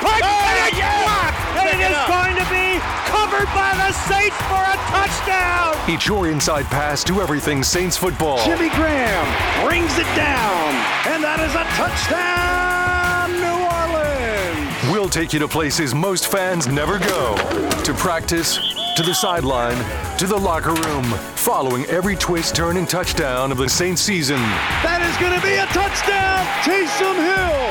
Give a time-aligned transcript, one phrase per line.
[0.00, 1.02] punt, oh, and it's yes.
[1.04, 5.74] blocked, and it is going to be covered by the Saints for a touchdown.
[5.86, 8.44] It's your inside pass to everything Saints football.
[8.44, 9.26] Jimmy Graham
[9.66, 10.74] brings it down,
[11.06, 14.92] and that is a touchdown, New Orleans.
[14.92, 17.36] We'll take you to places most fans never go
[17.84, 18.58] to practice
[18.96, 19.76] to the sideline,
[20.18, 21.04] to the locker room,
[21.34, 24.40] following every twist, turn, and touchdown of the Saints season.
[24.86, 27.64] That is going to be a touchdown, Taysom Hill,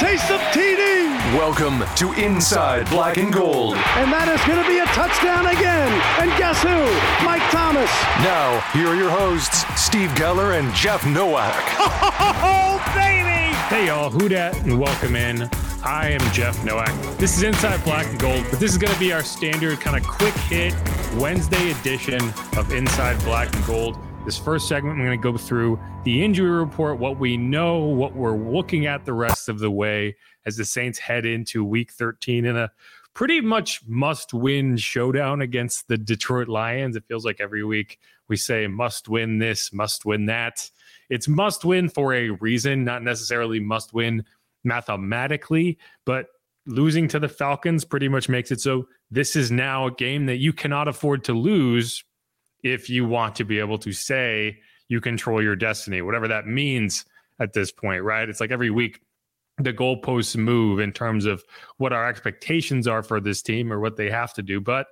[0.00, 0.99] Taysom TD.
[1.28, 3.76] Welcome to Inside Black and Gold.
[3.76, 5.92] And that is going to be a touchdown again.
[6.18, 6.74] And guess who?
[7.24, 7.90] Mike Thomas.
[8.24, 11.54] Now, here are your hosts, Steve Geller and Jeff Nowak.
[12.42, 13.54] Oh, baby!
[13.68, 15.48] Hey, y'all, who dat, and welcome in.
[15.84, 16.90] I am Jeff Nowak.
[17.18, 19.98] This is Inside Black and Gold, but this is going to be our standard kind
[19.98, 20.74] of quick hit
[21.16, 23.98] Wednesday edition of Inside Black and Gold.
[24.24, 28.14] This first segment, I'm going to go through the injury report, what we know, what
[28.14, 32.44] we're looking at the rest of the way as the Saints head into week 13
[32.44, 32.70] in a
[33.14, 36.96] pretty much must win showdown against the Detroit Lions.
[36.96, 40.70] It feels like every week we say must win this, must win that.
[41.08, 44.24] It's must win for a reason, not necessarily must win
[44.64, 46.26] mathematically, but
[46.66, 50.36] losing to the Falcons pretty much makes it so this is now a game that
[50.36, 52.04] you cannot afford to lose
[52.62, 57.04] if you want to be able to say you control your destiny, whatever that means
[57.40, 58.28] at this point, right?
[58.28, 59.00] It's like every week
[59.62, 61.44] the goalposts move in terms of
[61.76, 64.60] what our expectations are for this team or what they have to do.
[64.60, 64.86] But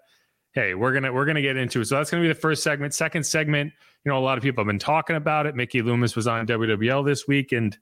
[0.53, 1.87] hey, we're gonna we're gonna get into it.
[1.87, 2.95] So that's gonna be the first segment.
[2.95, 3.73] Second segment,
[4.05, 5.55] you know, a lot of people have been talking about it.
[5.55, 7.77] Mickey Loomis was on WWL this week, and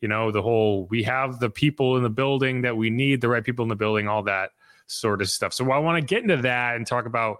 [0.00, 3.28] you know the whole we have the people in the building that we need the
[3.28, 4.50] right people in the building all that
[4.86, 7.38] sort of stuff so i want to get into that and talk about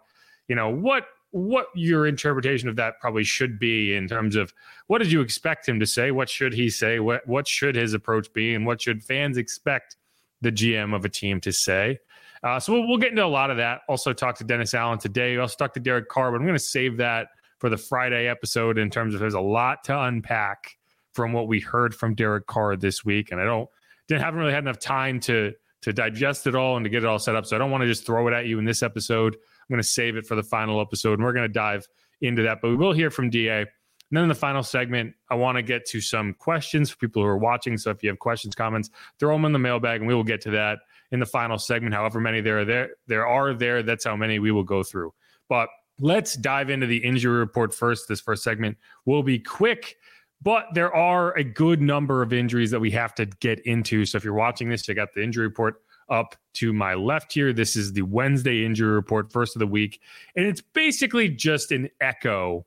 [0.48, 4.52] you know what what your interpretation of that probably should be in terms of
[4.86, 6.10] what did you expect him to say?
[6.10, 7.00] What should he say?
[7.00, 8.54] What what should his approach be?
[8.54, 9.96] And what should fans expect
[10.40, 11.98] the gm of a team to say?
[12.42, 13.80] Uh, so we'll, we'll, get into a lot of that.
[13.88, 15.36] Also talk to dennis allen today.
[15.36, 17.28] Also talk to derek carr but i'm going to save that
[17.58, 20.78] for the friday episode in terms of there's a lot to unpack
[21.18, 23.68] from what we heard from Derek Carr this week, and I don't
[24.06, 25.52] didn't haven't really had enough time to
[25.82, 27.44] to digest it all and to get it all set up.
[27.44, 29.36] So I don't want to just throw it at you in this episode.
[29.68, 31.86] I'm going to save it for the final episode, and we're going to dive
[32.20, 32.58] into that.
[32.62, 33.60] But we will hear from Da.
[33.60, 37.22] And then in the final segment, I want to get to some questions for people
[37.22, 37.76] who are watching.
[37.76, 38.88] So if you have questions, comments,
[39.20, 40.78] throw them in the mailbag, and we will get to that
[41.12, 41.94] in the final segment.
[41.94, 45.12] However many there are there there are there, that's how many we will go through.
[45.48, 45.68] But
[46.00, 48.08] let's dive into the injury report first.
[48.08, 49.96] This first segment will be quick
[50.40, 54.04] but there are a good number of injuries that we have to get into.
[54.04, 57.52] So if you're watching this, I got the injury report up to my left here.
[57.52, 60.00] This is the Wednesday injury report, first of the week.
[60.36, 62.66] And it's basically just an echo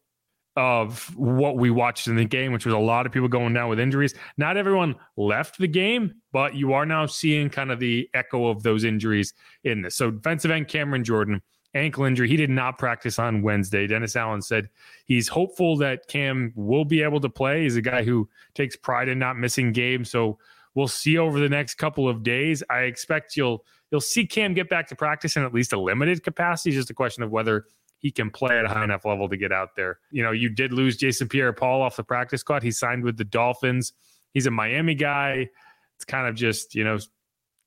[0.57, 3.69] of what we watched in the game, which was a lot of people going down
[3.69, 4.13] with injuries.
[4.37, 8.63] Not everyone left the game, but you are now seeing kind of the echo of
[8.63, 9.95] those injuries in this.
[9.95, 11.41] So defensive end Cameron Jordan
[11.73, 12.27] ankle injury.
[12.27, 13.87] He did not practice on Wednesday.
[13.87, 14.69] Dennis Allen said
[15.05, 17.63] he's hopeful that Cam will be able to play.
[17.63, 20.09] He's a guy who takes pride in not missing games.
[20.09, 20.37] So
[20.75, 22.63] we'll see over the next couple of days.
[22.69, 26.23] I expect you'll you'll see Cam get back to practice in at least a limited
[26.23, 26.69] capacity.
[26.69, 27.65] It's just a question of whether
[27.99, 29.99] he can play at a high enough level to get out there.
[30.11, 32.63] You know, you did lose Jason Pierre Paul off the practice squad.
[32.63, 33.93] He signed with the Dolphins.
[34.33, 35.49] He's a Miami guy.
[35.97, 36.97] It's kind of just, you know,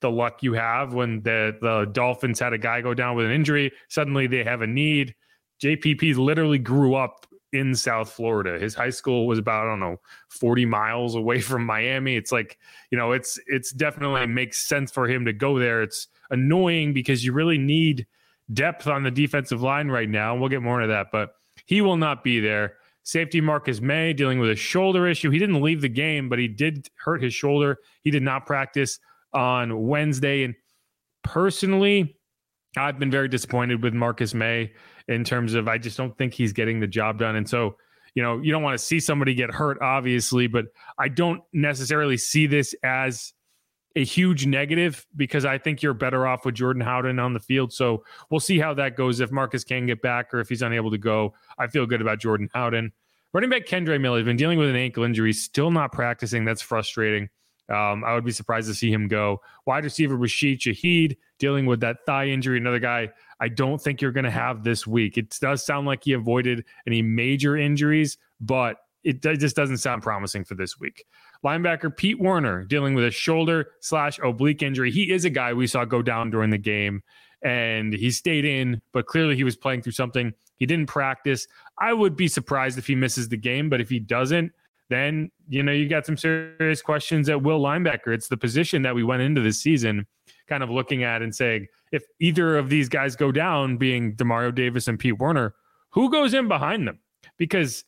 [0.01, 3.33] the luck you have when the the Dolphins had a guy go down with an
[3.33, 3.73] injury.
[3.89, 5.15] Suddenly they have a need.
[5.63, 8.59] JPP literally grew up in South Florida.
[8.59, 12.17] His high school was about I don't know 40 miles away from Miami.
[12.17, 12.59] It's like,
[12.91, 15.83] you know, it's it's definitely makes sense for him to go there.
[15.83, 18.07] It's annoying because you really need
[18.53, 20.37] depth on the defensive line right now.
[20.37, 22.75] We'll get more into that, but he will not be there.
[23.05, 25.31] Safety Marcus Maye dealing with a shoulder issue.
[25.31, 27.79] He didn't leave the game, but he did hurt his shoulder.
[28.03, 28.99] He did not practice
[29.33, 30.43] on Wednesday.
[30.43, 30.55] And
[31.23, 32.19] personally,
[32.77, 34.73] I've been very disappointed with Marcus Maye
[35.09, 37.37] in terms of I just don't think he's getting the job done.
[37.37, 37.77] And so,
[38.15, 40.67] you know, you don't want to see somebody get hurt, obviously, but
[40.99, 43.33] I don't necessarily see this as
[43.97, 47.73] a huge negative because I think you're better off with Jordan Howden on the field.
[47.73, 50.91] So we'll see how that goes if Marcus can get back or if he's unable
[50.91, 51.35] to go.
[51.59, 52.93] I feel good about Jordan Howden.
[53.33, 56.45] Running back Kendre Miller has been dealing with an ankle injury, still not practicing.
[56.45, 57.29] That's frustrating.
[57.69, 59.41] Um, I would be surprised to see him go.
[59.67, 62.59] Wide receiver Rashid Shaheed dealing with that thigh injury.
[62.59, 65.17] Another guy I don't think you're going to have this week.
[65.19, 70.45] It does sound like he avoided any major injuries, but it just doesn't sound promising
[70.45, 71.05] for this week.
[71.45, 74.91] Linebacker Pete Werner dealing with a shoulder slash oblique injury.
[74.91, 77.03] He is a guy we saw go down during the game
[77.43, 80.33] and he stayed in, but clearly he was playing through something.
[80.57, 81.47] He didn't practice.
[81.79, 84.53] I would be surprised if he misses the game, but if he doesn't,
[84.91, 88.15] then you know you got some serious questions at will linebacker.
[88.15, 90.07] It's the position that we went into this season
[90.47, 94.55] kind of looking at and saying if either of these guys go down, being Demario
[94.55, 95.55] Davis and Pete Werner,
[95.91, 96.99] who goes in behind them?
[97.39, 97.85] Because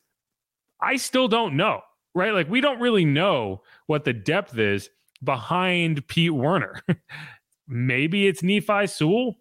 [0.81, 1.81] I still don't know,
[2.15, 2.33] right?
[2.33, 4.89] Like we don't really know what the depth is
[5.23, 6.81] behind Pete Werner.
[7.67, 9.35] Maybe it's Nephi Sewell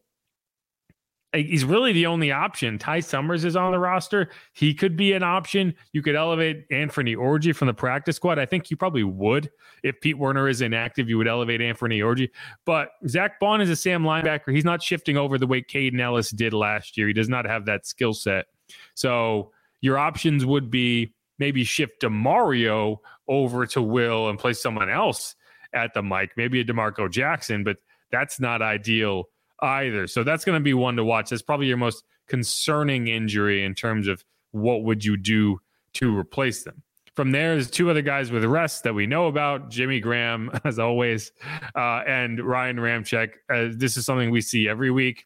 [1.45, 2.79] he's really the only option.
[2.79, 4.31] Ty Summers is on the roster.
[4.53, 5.75] He could be an option.
[5.93, 8.39] You could elevate Anfernee Orji from the practice squad.
[8.39, 9.51] I think you probably would.
[9.83, 12.31] If Pete Werner is inactive, you would elevate Anfernee Orji.
[12.65, 14.55] But Zack Baun is a Sam linebacker.
[14.55, 17.07] He's not shifting over the way Kaden Elliss did last year.
[17.07, 18.47] He does not have that skill set.
[18.95, 22.99] So your options would be maybe shift Demario
[23.29, 25.35] over to Will and play someone else
[25.73, 27.79] at the mic, maybe a D'Marco Jackson, but
[28.11, 29.25] that's not ideal
[29.61, 30.07] either.
[30.07, 31.31] So that's going to be one to watch.
[31.31, 35.61] That's probably your most concerning injury in terms of what would you do
[35.95, 36.83] to replace them.
[37.15, 40.79] From there, there's two other guys with rest that we know about Jimmy Graham, as
[40.79, 41.33] always,
[41.75, 43.31] uh, and Ryan Ramczyk.
[43.49, 45.25] Uh, this is something we see every week.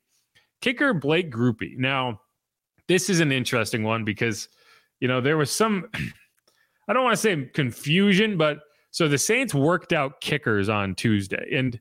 [0.60, 1.76] Kicker Blake Grupe.
[1.76, 2.20] Now,
[2.86, 4.48] this is an interesting one because,
[5.00, 5.88] you know, there was some,
[6.88, 8.60] I don't want to say confusion, but
[8.92, 11.54] so the Saints worked out kickers on Tuesday.
[11.56, 11.80] And,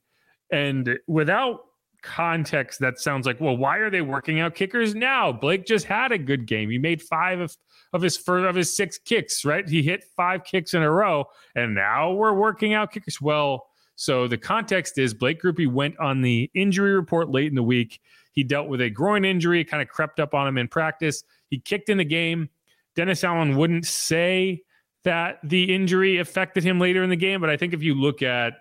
[0.51, 1.59] and without
[2.01, 5.31] context that sounds like, well, why are they working out kickers now?
[5.31, 6.69] Blake just had a good game.
[6.69, 7.55] He made five of,
[7.93, 9.67] of his first, of his six kicks, right?
[9.67, 11.25] He hit five kicks in a row,
[11.55, 13.21] and now we're working out kickers.
[13.21, 17.63] Well, so the context is Blake Grupe went on the injury report late in the
[17.63, 17.99] week.
[18.31, 21.23] He dealt with a groin injury, it kind of crept up on him in practice.
[21.49, 22.49] He kicked in the game.
[22.95, 24.61] Dennis Allen wouldn't say
[25.03, 28.21] that the injury affected him later in the game, but I think if you look
[28.21, 28.53] at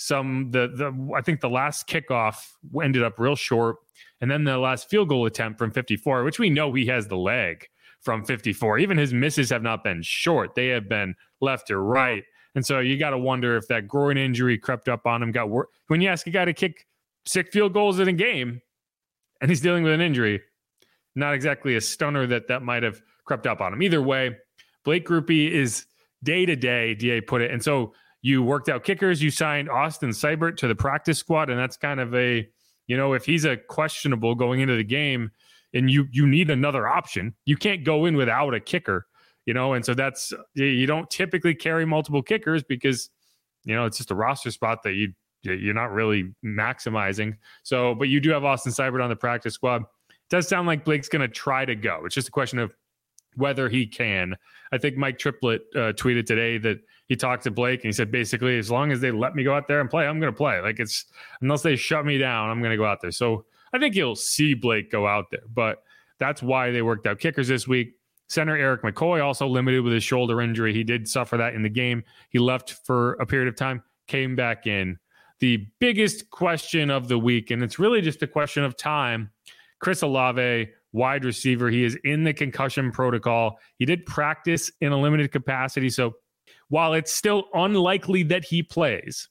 [0.00, 2.52] some the the I think the last kickoff
[2.82, 3.76] ended up real short,
[4.22, 7.18] and then the last field goal attempt from 54, which we know he has the
[7.18, 7.68] leg
[8.00, 8.78] from 54.
[8.78, 12.24] Even his misses have not been short; they have been left or right.
[12.54, 15.32] And so you got to wonder if that groin injury crept up on him.
[15.32, 16.86] Got wor- when you ask a guy to kick
[17.26, 18.62] six field goals in a game,
[19.42, 20.40] and he's dealing with an injury,
[21.14, 23.82] not exactly a stunner that that might have crept up on him.
[23.82, 24.34] Either way,
[24.82, 25.84] Blake Grupe is
[26.22, 26.94] day to day.
[26.94, 27.92] Da put it, and so
[28.22, 29.22] you worked out kickers.
[29.22, 32.48] You signed Austin Seibert to the practice squad, and that's kind of a,
[32.86, 35.30] you know, if he's a questionable going into the game,
[35.72, 39.06] and you you need another option, you can't go in without a kicker,
[39.46, 43.08] you know, and so that's you don't typically carry multiple kickers because,
[43.64, 45.12] you know, it's just a roster spot that you
[45.42, 47.36] you're not really maximizing.
[47.62, 49.82] So, but you do have Austin Seibert on the practice squad.
[50.10, 52.02] It does sound like Blake's going to try to go.
[52.04, 52.74] It's just a question of
[53.36, 54.36] whether he can.
[54.72, 56.78] I think Mike Triplett uh, tweeted today that
[57.10, 59.52] he talked to Blake and he said basically, as long as they let me go
[59.52, 60.60] out there and play, I'm going to play.
[60.60, 61.06] Like it's
[61.40, 63.10] unless they shut me down, I'm going to go out there.
[63.10, 65.82] So I think you'll see Blake go out there, but
[66.20, 67.96] that's why they worked out kickers this week.
[68.28, 70.72] Center Erik McCoy also limited with his shoulder injury.
[70.72, 72.04] He did suffer that in the game.
[72.28, 74.96] He left for a period of time, came back in.
[75.40, 79.32] The biggest question of the week, and it's really just a question of time.
[79.80, 81.70] Chris Olave wide receiver.
[81.70, 83.58] He is in the concussion protocol.
[83.78, 85.90] He did practice in a limited capacity.
[85.90, 86.14] So
[86.70, 89.28] while it's still unlikely that he plays,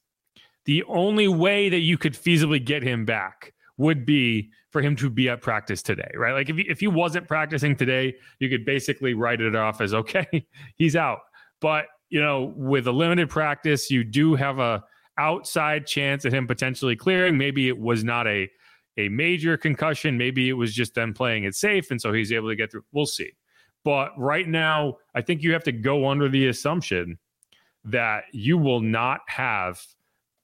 [0.65, 5.09] the only way that you could feasibly get him back would be for him to
[5.09, 6.33] be at practice today, right?
[6.33, 9.93] Like if he, if he wasn't practicing today, you could basically write it off as
[9.95, 10.45] okay,
[10.75, 11.19] he's out.
[11.59, 14.83] But you know, with a limited practice, you do have a
[15.17, 17.37] outside chance at him potentially clearing.
[17.37, 18.49] Maybe it was not a
[18.97, 20.17] a major concussion.
[20.17, 21.89] Maybe it was just them playing it safe.
[21.89, 22.83] And so he's able to get through.
[22.91, 23.31] We'll see.
[23.85, 27.17] But right now, I think you have to go under the assumption
[27.85, 29.81] that you will not have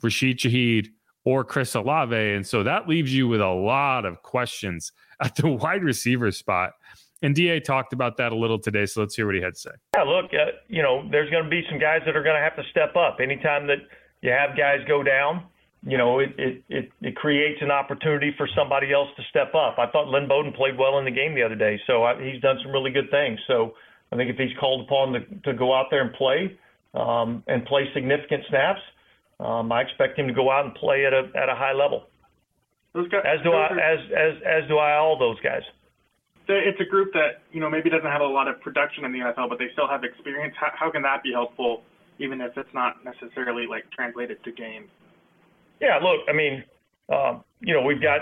[0.01, 0.89] Rashid Shaheed
[1.23, 2.15] or Chris Olave.
[2.15, 6.73] And so that leaves you with a lot of questions at the wide receiver spot.
[7.21, 8.85] And DA talked about that a little today.
[8.85, 9.71] So let's hear what he had to say.
[9.95, 12.41] Yeah, look, uh, you know, there's going to be some guys that are going to
[12.41, 13.17] have to step up.
[13.21, 13.77] Anytime that
[14.21, 15.43] you have guys go down,
[15.87, 19.79] you know, it, it, it, it creates an opportunity for somebody else to step up.
[19.79, 22.41] I thought Lynn Bowden played well in the game the other day, so I, he's
[22.41, 23.39] done some really good things.
[23.47, 23.73] So
[24.11, 26.57] I think if he's called upon to, to go out there and play
[26.95, 28.81] um, and play significant snaps,
[29.39, 32.07] um, I expect him to go out and play at a at a high level.
[32.93, 34.33] Those guys, as do I, are, as as
[34.63, 35.61] as do I all those guys.
[36.47, 39.19] It's a group that you know maybe doesn't have a lot of production in the
[39.19, 40.55] NFL, but they still have experience.
[40.57, 41.83] How, how can that be helpful,
[42.19, 44.87] even if it's not necessarily like translated to games?
[45.81, 46.63] Yeah, look, I mean,
[47.11, 48.21] um, you know, we've got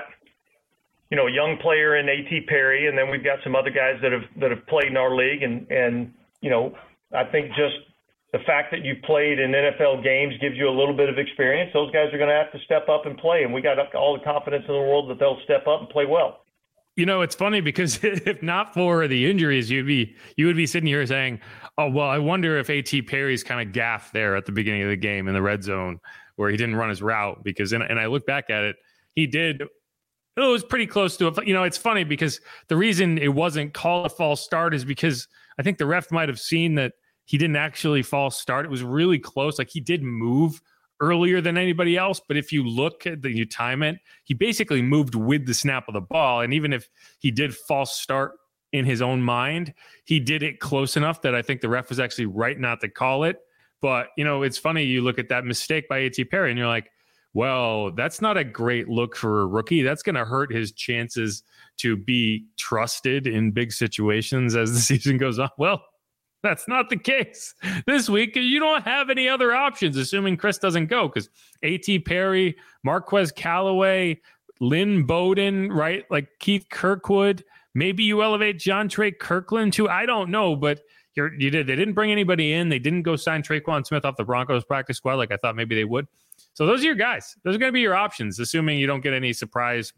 [1.12, 4.00] you know a young player in At Perry, and then we've got some other guys
[4.02, 6.76] that have that have played in our league, and and you know,
[7.14, 7.93] I think just
[8.34, 11.70] the fact that you played in NFL games gives you a little bit of experience.
[11.72, 14.18] Those guys are going to have to step up and play, and we got all
[14.18, 16.40] the confidence in the world that they'll step up and play well.
[16.96, 20.66] You know, it's funny because if not for the injuries, you'd be you would be
[20.66, 21.42] sitting here saying,
[21.78, 24.90] "Oh, well, I wonder if At Perry's kind of gaff there at the beginning of
[24.90, 26.00] the game in the red zone
[26.36, 28.76] where he didn't run his route because." And, and I look back at it,
[29.14, 29.62] he did.
[29.62, 31.48] It was pretty close to it.
[31.48, 35.28] You know, it's funny because the reason it wasn't called a false start is because
[35.60, 36.94] I think the ref might have seen that
[37.26, 38.66] he didn't actually false start.
[38.66, 39.58] It was really close.
[39.58, 40.62] Like he did move
[41.00, 42.22] earlier than anybody else.
[42.26, 45.88] But if you look at the you time it, he basically moved with the snap
[45.88, 46.42] of the ball.
[46.42, 46.90] And even if
[47.20, 48.34] he did false start
[48.72, 49.74] in his own mind,
[50.06, 52.90] he did it close enough that I think the ref was actually right not to
[52.90, 53.38] call it.
[53.82, 56.24] But you know, it's funny you look at that mistake by A.T.
[56.26, 56.90] Perry and you're like,
[57.34, 59.82] well, that's not a great look for a rookie.
[59.82, 61.44] That's going to hurt his chances
[61.78, 65.50] to be trusted in big situations as the season goes on.
[65.58, 65.84] Well,
[66.44, 67.56] that's not the case
[67.88, 68.36] this week.
[68.36, 71.30] You don't have any other options, assuming Chris doesn't go, because
[71.64, 72.00] A.T.
[72.00, 74.20] Perry, Marquez Callaway,
[74.60, 76.04] Lynn Bowden, right?
[76.12, 77.44] Like Keith Kirkwood.
[77.74, 79.90] Maybe you elevate Jontre Kirklin too.
[79.90, 80.82] I don't know, but
[81.16, 81.68] you did.
[81.68, 82.70] They didn't bring anybody in.
[82.70, 85.76] They didn't go sign Tre'Quan Smith off the Broncos practice squad like I thought maybe
[85.76, 86.08] they would.
[86.54, 87.36] So those are your guys.
[87.44, 89.94] Those are going to be your options, assuming you don't get any surprise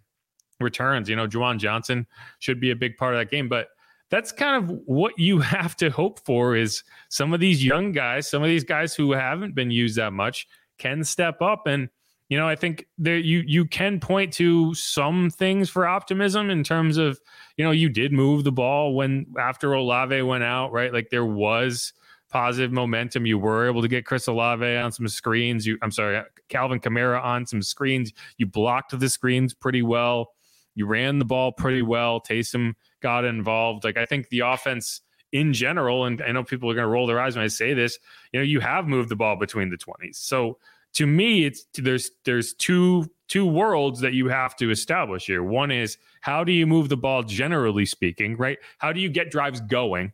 [0.60, 1.10] returns.
[1.10, 2.08] You know, Juwan Johnson
[2.40, 3.68] should be a big part of that game, but
[4.10, 8.30] that's kind of what you have to hope for is some of these young guys,
[8.30, 10.48] some of these guys who haven't been used that much
[10.78, 11.90] can step up and
[12.30, 16.64] you know, I think there you you can point to some things for optimism in
[16.64, 17.20] terms of,
[17.56, 20.92] you know, you did move the ball when after Olave went out, right?
[20.92, 21.94] Like there was
[22.32, 23.28] positive momentum.
[23.28, 25.68] You were able to get Chris Olave on some screens.
[25.68, 28.12] You I'm sorry, Calvin Kamara on some screens.
[28.38, 30.32] You blocked the screens pretty well.
[30.74, 32.20] You ran the ball pretty well.
[32.20, 32.74] Taysom
[33.06, 33.84] got involved.
[33.84, 37.06] Like I think the offense in general, and I know people are going to roll
[37.06, 38.00] their eyes when I say this.
[38.32, 40.18] You know, you have moved the ball between the twenties.
[40.18, 40.58] So
[40.94, 45.44] to me, it's there's there's two two worlds that you have to establish here.
[45.44, 48.58] One is how do you move the ball generally speaking, right?
[48.80, 50.14] How do you get drives going?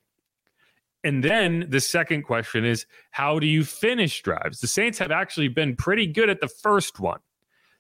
[1.06, 4.60] And then the second question is how do you finish drives?
[4.60, 7.20] The Saints have actually been pretty good at the first one.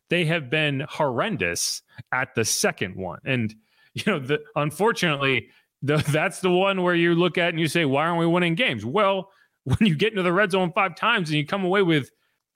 [0.10, 3.20] They have been horrendous at the second one.
[3.26, 3.56] And
[3.94, 5.50] you know, the, unfortunately,
[5.82, 8.56] the, that's the one where you look at and you say, why aren't we winning
[8.56, 8.86] games?
[8.86, 9.32] Well,
[9.64, 12.10] when you get into the red zone five times and you come away with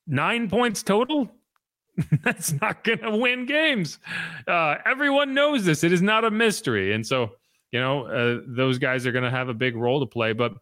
[0.07, 1.31] nine points total,
[2.23, 3.99] that's not going to win games.
[4.47, 5.83] Uh, everyone knows this.
[5.83, 6.93] It is not a mystery.
[6.93, 7.31] And so,
[7.71, 10.33] you know, uh, those guys are going to have a big role to play.
[10.33, 10.53] But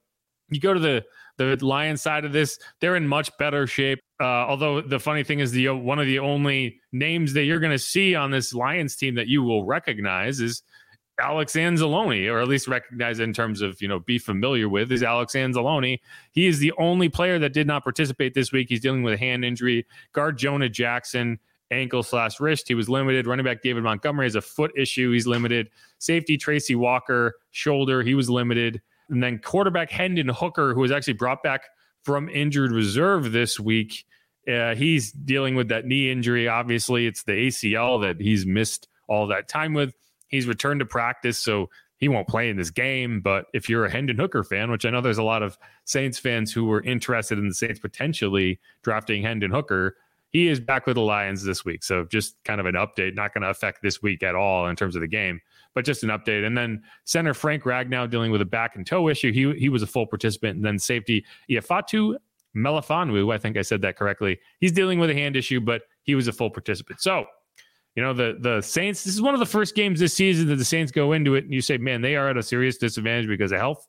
[0.50, 1.06] you go to the
[1.38, 4.00] the Lions side of this, they're in much better shape.
[4.20, 7.72] Uh, although the funny thing is, the one of the only names that you're going
[7.72, 10.64] to see on this Lions team that you will recognize is
[11.20, 15.04] Alex Anzalone, or at least recognize in terms of you know be familiar with, is
[15.04, 16.00] Alex Anzalone.
[16.32, 18.70] He is the only player that did not participate this week.
[18.70, 19.86] He's dealing with a hand injury.
[20.14, 21.40] Guard Jonah Jackson
[21.72, 22.68] ankle slash wrist.
[22.68, 23.28] He was limited.
[23.28, 25.12] Running back David Montgomery has a foot issue.
[25.12, 25.70] He's limited.
[26.00, 28.04] Safety Tracy Walker shoulder.
[28.04, 28.82] He was limited.
[29.10, 31.64] And then quarterback Hendon Hooker, who was actually brought back
[32.04, 34.06] from injured reserve this week.
[34.48, 36.48] Uh, he's dealing with that knee injury.
[36.48, 39.94] Obviously, it's the ACL that he's missed all that time with.
[40.28, 43.22] He's returned to practice, so he won't play in this game.
[43.22, 46.20] But if you're a Hendon Hooker fan, which I know there's a lot of Saints
[46.20, 49.96] fans who were interested in the Saints potentially drafting Hendon Hooker,
[50.30, 51.84] he is back with the Lions this week.
[51.84, 54.76] So just kind of an update, not going to affect this week at all in
[54.76, 55.40] terms of the game
[55.74, 56.46] but just an update.
[56.46, 59.32] And then center Frank Ragnow dealing with a back and toe issue.
[59.32, 60.58] He he was a full participant.
[60.58, 62.16] And then safety Ifeatu
[62.56, 64.40] Melifonwu, I think I said that correctly.
[64.60, 67.02] He's dealing with a hand issue, but he was a full participant.
[67.02, 67.26] So,
[67.96, 70.58] you know, the the Saints, this is one of the first games this season that
[70.58, 73.28] the Saints go into it and you say, man, they are at a serious disadvantage
[73.28, 73.88] because of health.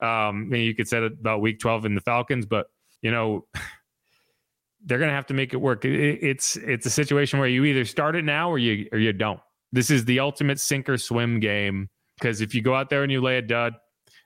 [0.00, 2.66] Um, you could say about week 12 in the Falcons, but
[3.02, 3.46] you know,
[4.86, 5.84] they're going to have to make it work.
[5.84, 9.12] It, it's it's a situation where you either start it now or you or you
[9.12, 9.40] don't.
[9.74, 13.10] This is the ultimate sink or swim game because if you go out there and
[13.10, 13.74] you lay a dud,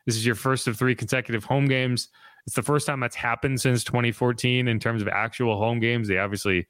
[0.05, 2.11] this is your first of three consecutive home games.
[2.47, 6.07] It's the first time that's happened since 2014 in terms of actual home games.
[6.07, 6.67] They obviously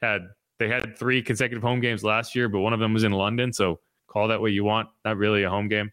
[0.00, 0.22] had
[0.60, 3.52] they had three consecutive home games last year, but one of them was in London.
[3.52, 4.90] So call that what you want.
[5.04, 5.90] Not really a home game.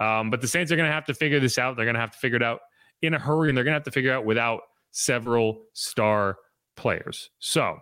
[0.00, 1.76] Um, but the Saints are going to have to figure this out.
[1.76, 2.58] They're going to have to figure it out
[3.02, 6.38] in a hurry, and they're going to have to figure out without several star
[6.76, 7.30] players.
[7.38, 7.78] So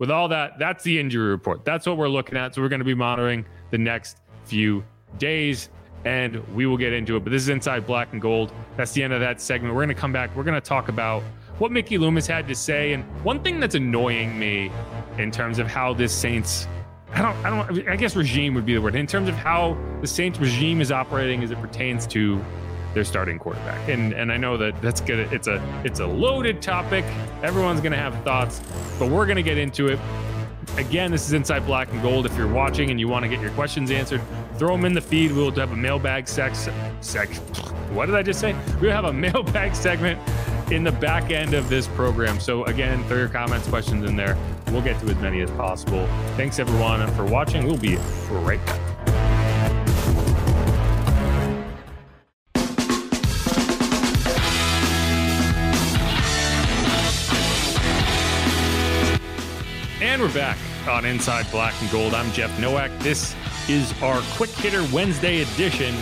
[0.00, 1.64] with all that, that's the injury report.
[1.64, 2.54] That's what we're looking at.
[2.54, 4.16] So we're going to be monitoring the next
[4.46, 4.82] few
[5.18, 5.68] days
[6.06, 7.20] and we will get into it.
[7.24, 8.50] But this is Inside Black and Gold.
[8.78, 9.74] That's the end of that segment.
[9.74, 10.34] We're going to come back.
[10.34, 11.22] We're going to talk about
[11.58, 12.94] what Mickey Loomis had to say.
[12.94, 14.72] And one thing that's annoying me
[15.18, 16.66] in terms of how this Saints,
[17.12, 19.76] I don't, I don't, I guess regime would be the word, in terms of how
[20.00, 22.42] the Saints regime is operating as it pertains to
[22.94, 23.88] their starting quarterback.
[23.88, 27.04] And and I know that that's gonna it's a it's a loaded topic.
[27.42, 28.60] Everyone's gonna have thoughts,
[28.98, 29.98] but we're gonna get into it.
[30.76, 32.26] again, this is Inside Black and Gold.
[32.26, 34.20] If you're watching and you want to get your questions answered,
[34.56, 35.32] throw them in the feed.
[35.32, 36.68] We'll have a mailbag sex.
[37.00, 37.28] Sec,
[37.92, 38.54] what did I just say?
[38.80, 40.18] We'll have a mailbag segment
[40.70, 42.38] in the back end of this program.
[42.38, 44.36] So again, throw your comments, questions in there.
[44.68, 46.06] We'll get to as many as possible.
[46.36, 47.66] Thanks everyone for watching.
[47.66, 47.96] We'll be
[48.30, 48.89] right back.
[60.20, 62.12] And we're back on Inside Black and Gold.
[62.12, 62.90] I'm Jeff Nowak.
[62.98, 63.34] This
[63.70, 65.94] is our Quick Hitter Wednesday edition.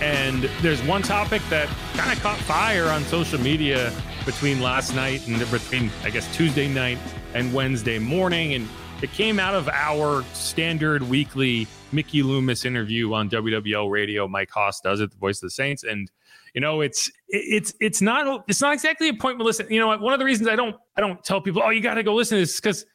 [0.00, 3.92] And there's one topic that kind of caught fire on social media
[4.24, 6.96] between last night and between, I guess, Tuesday night
[7.34, 8.54] and Wednesday morning.
[8.54, 8.66] And
[9.02, 14.26] it came out of our standard weekly Mickey Loomis interview on WWL radio.
[14.26, 15.84] Mike Hoss does it, the voice of the Saints.
[15.84, 16.10] And
[16.54, 19.66] you know, it's it's it's not it's not exactly a point listen.
[19.68, 21.94] You know, one of the reasons I don't I don't tell people, oh, you got
[21.94, 22.86] to go listen to this because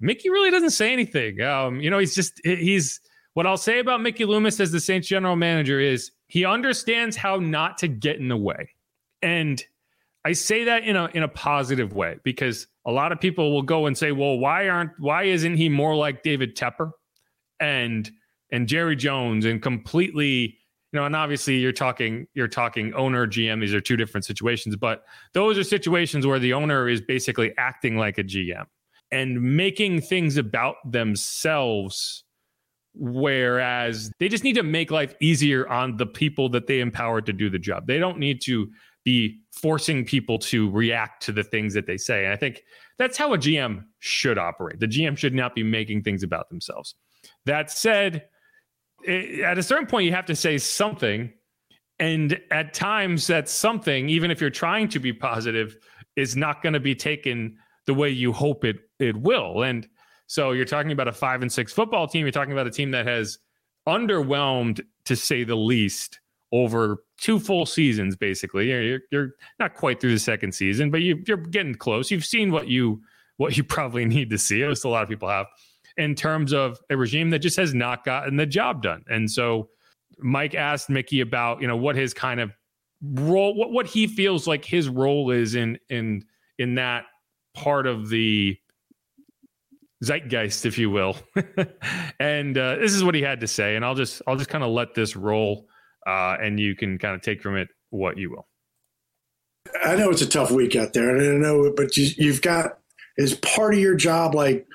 [0.00, 1.40] Mickey really doesn't say anything.
[1.40, 3.00] Um, you know, he's just he's
[3.34, 7.36] what I'll say about Mickey Loomis as the Saints general manager is he understands how
[7.36, 8.70] not to get in the way.
[9.22, 9.62] And
[10.24, 13.62] I say that in a in a positive way because a lot of people will
[13.62, 16.92] go and say, "Well, why aren't why isn't he more like David Tepper
[17.58, 18.10] and
[18.50, 20.56] and Jerry Jones and completely
[20.92, 23.60] you know, and obviously you're talking you're talking owner GM.
[23.60, 25.04] These are two different situations, but
[25.34, 28.66] those are situations where the owner is basically acting like a GM
[29.12, 32.24] and making things about themselves
[32.94, 37.32] whereas they just need to make life easier on the people that they empower to
[37.32, 37.86] do the job.
[37.86, 38.68] They don't need to
[39.04, 42.24] be forcing people to react to the things that they say.
[42.24, 42.62] And i think
[42.98, 44.78] that's how a gm should operate.
[44.80, 46.94] The gm should not be making things about themselves.
[47.46, 48.26] That said
[49.02, 51.32] it, at a certain point you have to say something.
[51.98, 55.76] And at times that something even if you're trying to be positive
[56.16, 57.56] is not going to be taken
[57.90, 59.64] the way you hope it it will.
[59.64, 59.88] And
[60.28, 62.24] so you're talking about a five and six football team.
[62.24, 63.38] You're talking about a team that has
[63.88, 66.20] underwhelmed, to say the least,
[66.52, 68.14] over two full seasons.
[68.14, 72.12] Basically, you're, you're not quite through the second season, but you, you're getting close.
[72.12, 73.02] You've seen what you
[73.38, 74.62] what you probably need to see.
[74.62, 75.46] As a lot of people have,
[75.96, 79.02] in terms of a regime that just has not gotten the job done.
[79.10, 79.68] And so,
[80.20, 82.52] Mike asked Mickey about you know what his kind of
[83.02, 86.22] role, what what he feels like his role is in in
[86.56, 87.06] in that
[87.54, 88.58] part of the
[90.02, 91.16] zeitgeist, if you will.
[92.20, 94.64] and uh, this is what he had to say, and I'll just I'll just kind
[94.64, 95.66] of let this roll,
[96.06, 98.46] uh, and you can kind of take from it what you will.
[99.84, 102.78] I know it's a tough week out there, and I know, but you, you've got
[103.16, 104.66] is part of your job like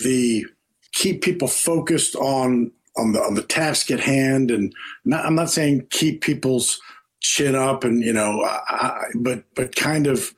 [0.00, 0.46] the
[0.92, 4.72] keep people focused on on the on the task at hand, and
[5.04, 6.80] not, I'm not saying keep people's
[7.20, 10.32] chin up, and you know, I, but but kind of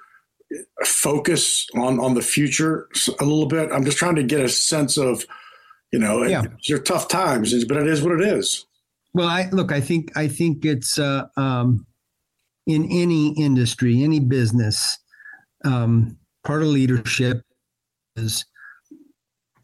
[0.84, 2.88] focus on on the future
[3.20, 3.70] a little bit?
[3.72, 5.24] I'm just trying to get a sense of,
[5.92, 6.44] you know, yeah.
[6.68, 8.66] they're tough times, but it is what it is.
[9.14, 9.72] Well, I look.
[9.72, 11.86] I think I think it's uh, um,
[12.66, 14.98] in any industry, any business.
[15.64, 17.42] Um, part of leadership
[18.16, 18.44] is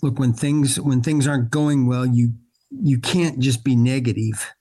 [0.02, 2.06] look when things when things aren't going well.
[2.06, 2.32] You
[2.70, 4.52] you can't just be negative.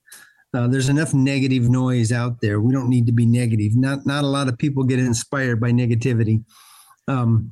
[0.54, 2.60] Uh, there's enough negative noise out there.
[2.60, 3.76] We don't need to be negative.
[3.76, 6.44] Not not a lot of people get inspired by negativity.
[7.08, 7.52] Um,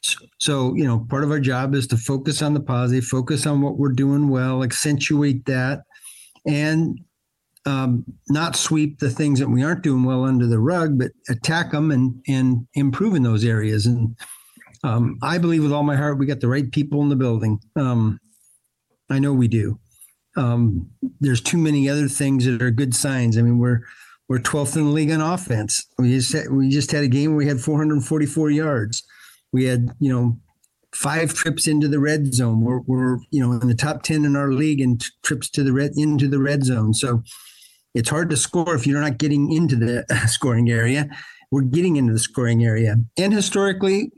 [0.00, 3.46] so, so, you know, part of our job is to focus on the positive, focus
[3.46, 5.82] on what we're doing well, accentuate that,
[6.46, 7.00] and
[7.66, 11.70] um, not sweep the things that we aren't doing well under the rug, but attack
[11.70, 13.86] them and and improve in those areas.
[13.86, 14.16] And
[14.82, 17.60] um, I believe with all my heart we got the right people in the building.
[17.76, 18.18] Um,
[19.10, 19.78] I know we do
[20.38, 20.88] um,
[21.20, 23.36] there's too many other things that are good signs.
[23.36, 23.80] I mean, we're
[24.28, 25.86] we're 12th in the league on offense.
[25.98, 29.02] We just had, we just had a game where we had 444 yards.
[29.52, 30.38] We had you know
[30.94, 32.60] five trips into the red zone.
[32.60, 35.72] We're, we're you know in the top 10 in our league in trips to the
[35.72, 36.94] red into the red zone.
[36.94, 37.22] So
[37.94, 41.08] it's hard to score if you're not getting into the scoring area.
[41.50, 44.12] We're getting into the scoring area, and historically,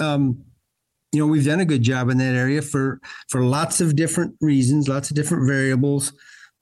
[0.00, 0.42] um,
[1.12, 4.34] you know we've done a good job in that area for for lots of different
[4.40, 6.12] reasons lots of different variables.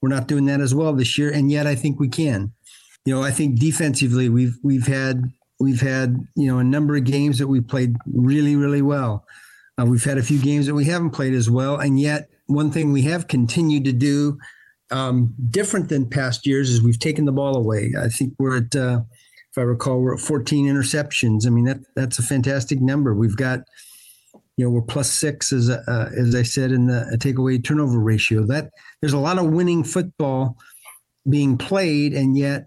[0.01, 2.51] We're not doing that as well this year and yet i think we can.
[3.05, 5.23] You know i think defensively we've we've had
[5.59, 9.25] we've had you know a number of games that we played really really well.
[9.79, 12.71] Uh, we've had a few games that we haven't played as well and yet one
[12.71, 14.37] thing we have continued to do
[14.91, 17.93] um, different than past years is we've taken the ball away.
[17.99, 19.01] I think we're at uh,
[19.51, 21.45] if i recall we're at 14 interceptions.
[21.45, 23.13] I mean that that's a fantastic number.
[23.13, 23.61] We've got
[24.59, 28.45] you know we're plus six as uh, as I said in the takeaway turnover ratio.
[28.45, 30.57] That there's a lot of winning football
[31.29, 32.65] being played, and yet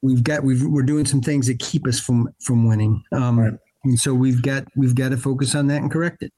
[0.00, 3.04] we've got we've we're doing some things that keep us from from winning.
[3.12, 3.52] Um, right.
[3.84, 6.32] And so we've got we've got to focus on that and correct it.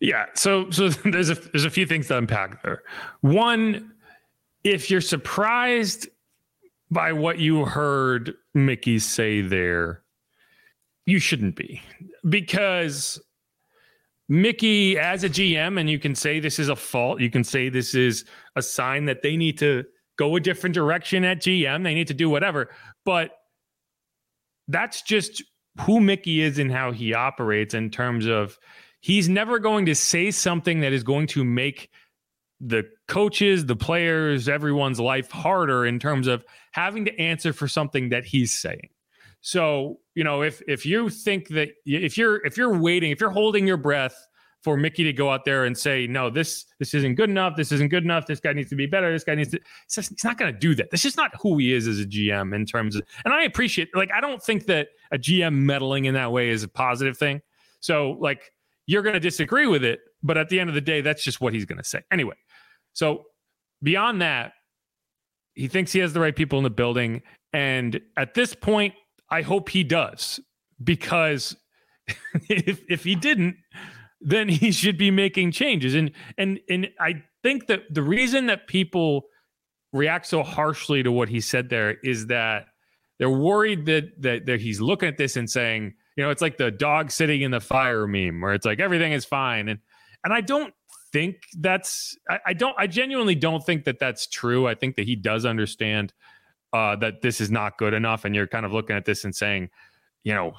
[0.00, 0.24] Yeah.
[0.32, 2.82] So so there's a there's a few things to unpack there.
[3.20, 3.92] One,
[4.64, 6.08] if you're surprised
[6.90, 10.00] by what you heard Mickey say there,
[11.04, 11.82] you shouldn't be
[12.26, 13.20] because
[14.28, 17.68] Mickey, as a GM, and you can say this is a fault, you can say
[17.68, 18.24] this is
[18.56, 19.84] a sign that they need to
[20.16, 22.70] go a different direction at GM, they need to do whatever.
[23.04, 23.32] But
[24.68, 25.42] that's just
[25.82, 28.58] who Mickey is and how he operates in terms of
[29.00, 31.90] he's never going to say something that is going to make
[32.60, 38.08] the coaches, the players, everyone's life harder in terms of having to answer for something
[38.08, 38.88] that he's saying.
[39.46, 43.28] So, you know, if if you think that if you're if you're waiting, if you're
[43.28, 44.16] holding your breath
[44.62, 47.54] for Mickey to go out there and say, "No, this this isn't good enough.
[47.54, 48.26] This isn't good enough.
[48.26, 49.12] This guy needs to be better.
[49.12, 50.90] This guy needs to," it's just, he's not going to do that.
[50.90, 53.02] This is not who he is as a GM in terms of.
[53.26, 56.62] And I appreciate, like, I don't think that a GM meddling in that way is
[56.62, 57.42] a positive thing.
[57.80, 58.50] So, like,
[58.86, 61.42] you're going to disagree with it, but at the end of the day, that's just
[61.42, 62.36] what he's going to say anyway.
[62.94, 63.26] So,
[63.82, 64.52] beyond that,
[65.52, 67.20] he thinks he has the right people in the building,
[67.52, 68.94] and at this point,
[69.30, 70.40] I hope he does
[70.82, 71.56] because
[72.48, 73.56] if if he didn't,
[74.20, 75.94] then he should be making changes.
[75.94, 79.26] And and and I think that the reason that people
[79.92, 82.66] react so harshly to what he said there is that
[83.18, 86.58] they're worried that that, that he's looking at this and saying, you know, it's like
[86.58, 89.68] the dog sitting in the fire meme where it's like everything is fine.
[89.68, 89.80] And
[90.24, 90.74] and I don't
[91.12, 94.66] think that's I, I don't I genuinely don't think that that's true.
[94.66, 96.12] I think that he does understand
[96.74, 99.34] uh, that this is not good enough, and you're kind of looking at this and
[99.34, 99.70] saying,
[100.24, 100.52] you know,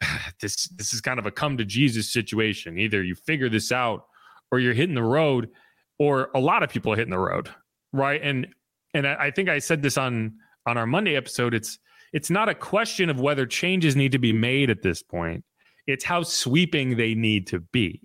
[0.40, 2.78] this this is kind of a come to Jesus situation.
[2.78, 4.06] Either you figure this out,
[4.52, 5.50] or you're hitting the road,
[5.98, 7.50] or a lot of people are hitting the road,
[7.92, 8.20] right?
[8.22, 8.46] And
[8.94, 10.34] and I, think I said this on
[10.66, 11.52] on our Monday episode.
[11.52, 11.78] It's
[12.12, 15.44] it's not a question of whether changes need to be made at this point.
[15.88, 18.02] It's how sweeping they need to be.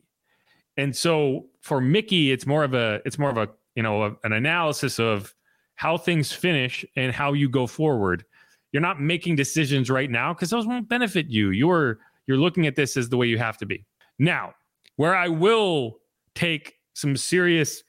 [0.78, 4.15] And so for Mickey, it's more of a it's more of a you know a,
[4.24, 5.36] an analysis of
[5.82, 8.24] how things finish and how you go forward.
[8.72, 11.50] You're not making decisions right now because those won't benefit you.
[11.50, 13.84] You're you're looking at this as the way you have to be.
[14.20, 14.54] Now,
[14.98, 15.98] where I will
[16.36, 17.82] take some serious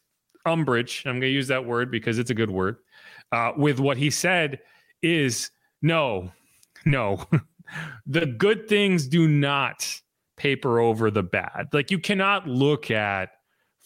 [0.46, 2.78] umbrage, I'm going to use that word because it's a good word,
[3.30, 4.60] uh, with what he said
[5.02, 5.50] is
[5.82, 6.32] no,
[6.86, 7.22] no.
[8.06, 9.86] the good things do not
[10.38, 11.68] paper over the bad.
[11.74, 13.32] Like you cannot look at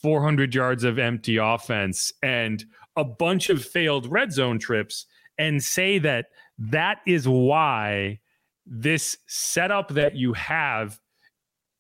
[0.00, 2.64] 400 yards of empty offense and
[2.96, 5.06] a bunch of failed red zone trips
[5.38, 6.26] and say that
[6.58, 8.18] that is why
[8.66, 10.98] this setup that you have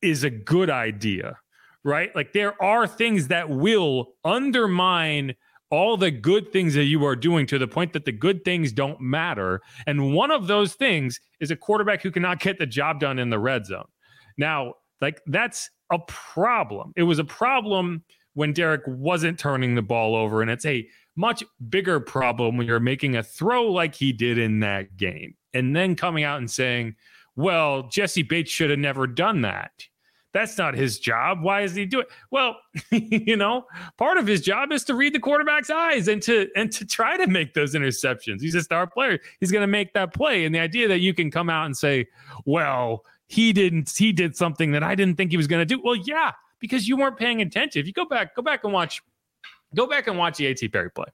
[0.02, 1.38] is a good idea,
[1.84, 2.14] right?
[2.14, 5.34] Like there are things that will undermine
[5.70, 8.72] all the good things that you are doing to the point that the good things
[8.72, 9.60] don't matter.
[9.86, 13.30] And one of those things is a quarterback who cannot get the job done in
[13.30, 13.88] the red zone.
[14.38, 16.92] Now, like that's a problem.
[16.96, 21.42] It was a problem when Derek wasn't turning the ball over, and it's a much
[21.68, 25.96] bigger problem when you're making a throw like he did in that game and then
[25.96, 26.94] coming out and saying,
[27.34, 29.72] well, Jessie Bates should have never done that.
[30.32, 31.42] That's not his job.
[31.42, 32.04] Why is he doing?
[32.04, 32.12] It?
[32.30, 32.56] Well,
[32.90, 33.64] you know,
[33.96, 37.16] part of his job is to read the quarterback's eyes and to and to try
[37.16, 38.42] to make those interceptions.
[38.42, 39.18] He's a star player.
[39.40, 40.44] He's going to make that play.
[40.44, 42.08] And the idea that you can come out and say,
[42.44, 43.90] "Well, he didn't.
[43.96, 46.86] He did something that I didn't think he was going to do." Well, yeah, because
[46.86, 47.80] you weren't paying attention.
[47.80, 49.00] If you go back, go back and watch
[49.74, 50.68] Go back and watch the A.T.
[50.68, 51.06] Perry play.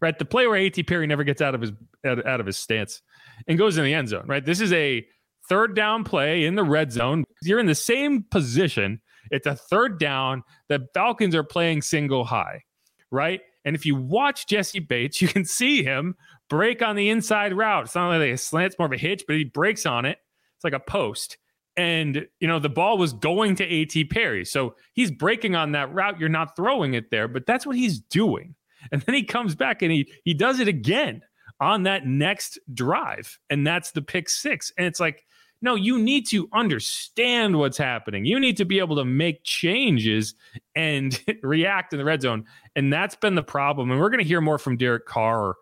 [0.00, 0.82] Right, the play where A.T.
[0.84, 1.72] Perry never gets out of his
[2.06, 3.02] out, out of his stance
[3.48, 4.24] and goes in the end zone.
[4.26, 5.04] Right, this is a
[5.48, 7.24] third down play in the red zone.
[7.42, 9.00] You're in the same position.
[9.30, 10.42] It's a third down.
[10.68, 12.62] The Falcons are playing single high,
[13.10, 13.40] right?
[13.64, 16.14] And if you watch Jessie Bates, you can see him
[16.48, 17.86] break on the inside route.
[17.86, 20.18] It's not like a slant, it's more of a hitch, but he breaks on it.
[20.56, 21.38] It's like a post
[21.76, 24.44] and you know the ball was going to AT Perry.
[24.44, 26.20] So he's breaking on that route.
[26.20, 28.54] You're not throwing it there, but that's what he's doing.
[28.92, 31.22] And then he comes back and he he does it again
[31.58, 34.74] on that next drive, and that's the pick six.
[34.76, 35.24] And it's like,
[35.62, 38.26] no, you need to understand what's happening.
[38.26, 40.34] You need to be able to make changes
[40.76, 42.44] and react in the red zone.
[42.76, 43.90] And that's been the problem.
[43.90, 45.54] And we're going to hear more from Derek Carr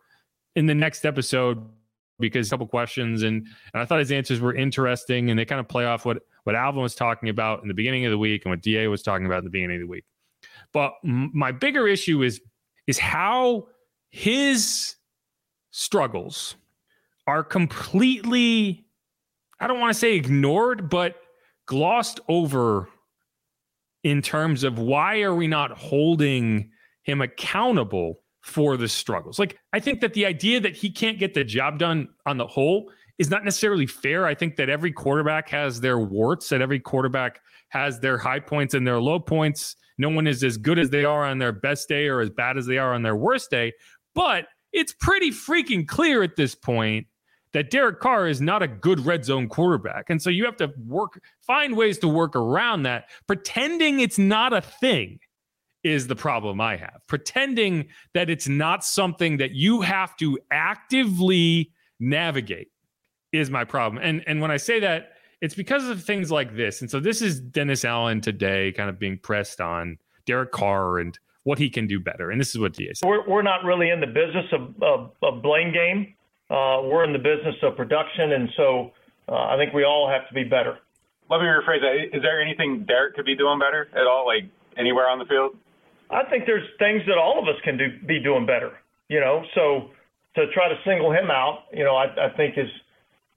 [0.57, 1.65] in the next episode
[2.19, 5.61] because a couple questions and, and I thought his answers were interesting and they kind
[5.61, 8.45] of play off what what Alvin was talking about in the beginning of the week
[8.45, 10.05] and what Da was talking about in the beginning of the week.
[10.73, 12.41] But my bigger issue is
[12.87, 13.69] is how
[14.11, 14.97] his
[15.71, 16.57] struggles
[17.27, 18.85] are completely
[19.61, 21.17] I don't want to say ignored but
[21.67, 22.89] glossed over
[24.03, 26.71] in terms of why are we not holding
[27.03, 29.39] him accountable for the struggles.
[29.39, 32.47] Like I think that the idea that he can't get the job done on the
[32.47, 34.27] whole is not necessarily fair.
[34.27, 38.75] I think that every quarterback has their warts, that every quarterback has their high points
[38.75, 39.77] and their low points.
[39.97, 42.59] No one is as good as they are on their best day or as bad
[42.59, 43.73] as they are on their worst day.
[44.15, 47.07] But it's pretty freaking clear at this point
[47.53, 50.09] that Derek Carr is not a good red zone quarterback.
[50.09, 53.05] And so you have to work, find ways to work around that.
[53.27, 55.21] Pretending it's not a thing
[55.85, 57.01] is the problem I have.
[57.09, 62.69] Pretending that it's not something that you have to actively navigate
[63.33, 64.03] is my problem.
[64.03, 66.81] And and when I say that, it's because of things like this.
[66.81, 71.19] And so this is Dennis Allen today kind of being pressed on Derek Carr and
[71.43, 72.31] what he can do better.
[72.31, 73.09] And this is what DA said.
[73.09, 76.15] We're, we're not really in the business of, of, of blame game.
[76.49, 78.33] Uh, we're in the business of production.
[78.33, 78.93] And so
[79.29, 80.79] uh, I think we all have to be better.
[81.29, 82.17] Let me rephrase that.
[82.17, 84.45] Is there anything Derek could be doing better at all, like
[84.77, 85.57] anywhere on the field?
[86.13, 88.73] I think there's things that all of us can do, be doing better,
[89.09, 89.91] you know, so
[90.37, 92.69] to try to single him out, you know, I, I think is,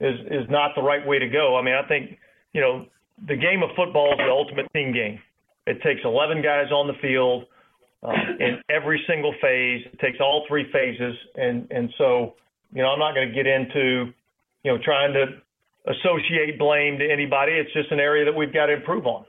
[0.00, 1.56] is, is not the right way to go.
[1.56, 2.18] I mean, I think,
[2.52, 2.86] you know,
[3.26, 5.18] the game of football is the ultimate team game.
[5.66, 7.46] It takes 11 guys on the field
[8.02, 9.82] uh, in every single phase.
[9.92, 12.34] It takes all three phases, and and so
[12.72, 14.12] you know I'm not going to get into
[14.62, 15.26] you know trying to
[15.90, 17.52] associate blame to anybody.
[17.52, 19.24] It's just an area that we've got to improve on.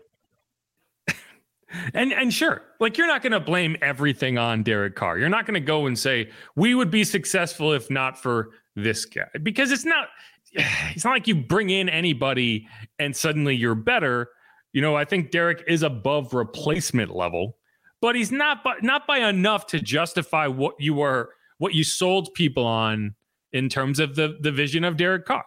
[1.93, 5.17] And and sure, like you're not going to blame everything on Derek Carr.
[5.17, 9.05] You're not going to go and say we would be successful if not for this
[9.05, 10.07] guy because it's not
[10.53, 12.67] it's not like you bring in anybody
[12.99, 14.29] and suddenly you're better.
[14.71, 17.57] You know, I think Derek is above replacement level
[18.01, 22.33] but he's not by, not by enough to justify what you were what you sold
[22.33, 23.15] people on
[23.51, 25.45] in terms of the the vision of Derek Carr.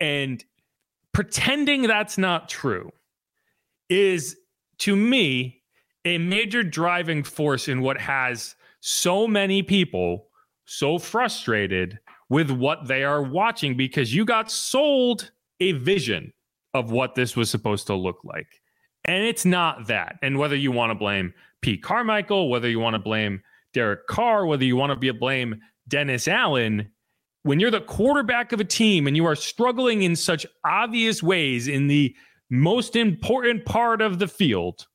[0.00, 0.44] And
[1.12, 2.90] pretending that's not true
[3.88, 4.36] is
[4.78, 5.62] to me
[6.04, 10.28] a major driving force in what has so many people
[10.66, 16.32] so frustrated with what they are watching because you got sold a vision
[16.74, 18.60] of what this was supposed to look like.
[19.04, 20.16] And it's not that.
[20.22, 24.46] And whether you want to blame Pete Carmichael, whether you want to blame Derek Carr,
[24.46, 26.90] whether you want to be a blame Dennis Allen,
[27.42, 31.68] when you're the quarterback of a team and you are struggling in such obvious ways
[31.68, 32.14] in the
[32.54, 34.86] most important part of the field,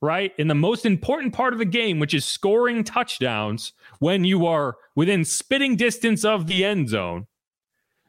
[0.00, 0.32] right?
[0.38, 4.76] In the most important part of the game, which is scoring touchdowns when you are
[4.94, 7.26] within spitting distance of the end zone,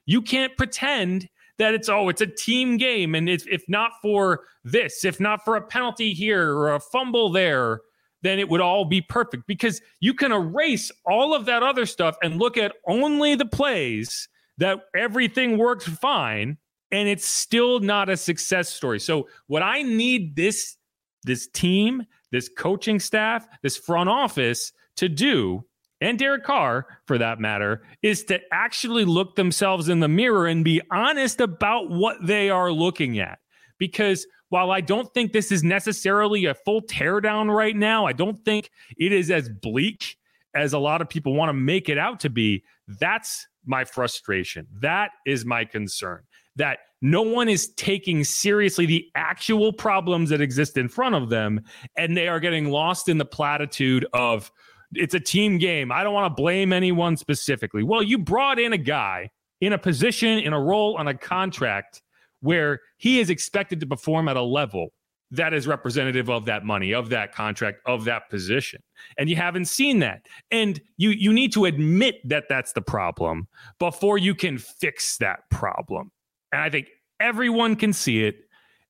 [0.05, 4.45] you can't pretend that it's oh it's a team game and if, if not for
[4.63, 7.81] this if not for a penalty here or a fumble there
[8.21, 12.15] then it would all be perfect because you can erase all of that other stuff
[12.23, 16.57] and look at only the plays that everything works fine
[16.91, 18.99] and it's still not a success story.
[18.99, 20.75] So what I need this
[21.23, 25.65] this team, this coaching staff, this front office to do
[26.01, 30.63] and Derek Carr for that matter is to actually look themselves in the mirror and
[30.63, 33.39] be honest about what they are looking at
[33.77, 38.43] because while I don't think this is necessarily a full teardown right now, I don't
[38.43, 40.17] think it is as bleak
[40.55, 42.63] as a lot of people want to make it out to be.
[42.87, 44.67] That's my frustration.
[44.81, 46.23] That is my concern.
[46.59, 51.61] That no one is taking seriously the actual problems that exist in front of them,
[51.97, 54.51] and they are getting lost in the platitude of
[54.93, 55.91] it's a team game.
[55.91, 57.83] I don't want to blame anyone specifically.
[57.83, 62.01] Well, you brought in a guy in a position, in a role, on a contract
[62.41, 64.93] where he is expected to perform at a level
[65.31, 68.81] that is representative of that money, of that contract, of that position.
[69.17, 70.25] And you haven't seen that.
[70.51, 73.47] And you you need to admit that that's the problem
[73.79, 76.11] before you can fix that problem.
[76.51, 76.87] And I think
[77.19, 78.35] everyone can see it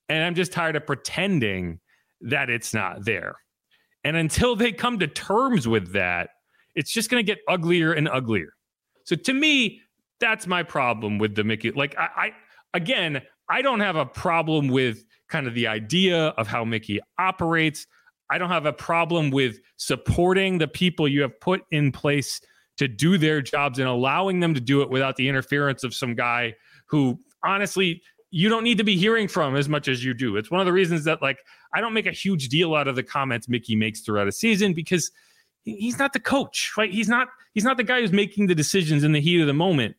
[0.10, 1.80] and I'm just tired of pretending
[2.22, 3.36] that it's not there.
[4.04, 6.32] And until they come to terms with that,
[6.76, 8.54] it's just going to get uglier and uglier.
[9.04, 9.82] So to me,
[10.20, 11.72] that's my problem with the Mickey.
[11.72, 12.32] Like I, I
[12.74, 17.86] again, I don't have a problem with kind of the idea of how Mickey operates.
[18.30, 22.42] I don't have a problem with supporting the people you have put in place
[22.78, 26.16] to do their jobs and allowing them to do it without the interference of some
[26.16, 30.38] guy who honestly you don't need to be hearing from as much as you do.
[30.38, 31.40] It's one of the reasons that like
[31.74, 34.74] I don't make a huge deal out of the comments Mickey makes throughout a season
[34.74, 35.12] because
[35.64, 36.92] he's not the coach, right?
[36.92, 39.54] He's not he's not the guy who's making the decisions in the heat of the
[39.54, 39.96] moment.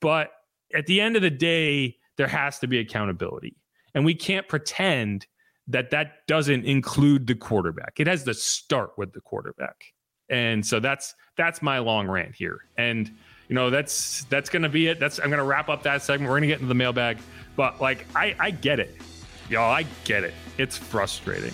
[0.00, 0.30] But
[0.74, 3.56] at the end of the day, there has to be accountability.
[3.94, 5.26] And we can't pretend
[5.68, 7.94] that that doesn't include the quarterback.
[7.98, 9.92] It has to start with the quarterback.
[10.28, 12.60] And so that's that's my long rant here.
[12.76, 13.10] And
[13.50, 15.00] you know, that's that's gonna be it.
[15.00, 16.30] That's I'm gonna wrap up that segment.
[16.30, 17.18] We're gonna get into the mailbag.
[17.56, 18.96] But like I I get it.
[19.48, 20.34] Y'all, I get it.
[20.56, 21.52] It's frustrating.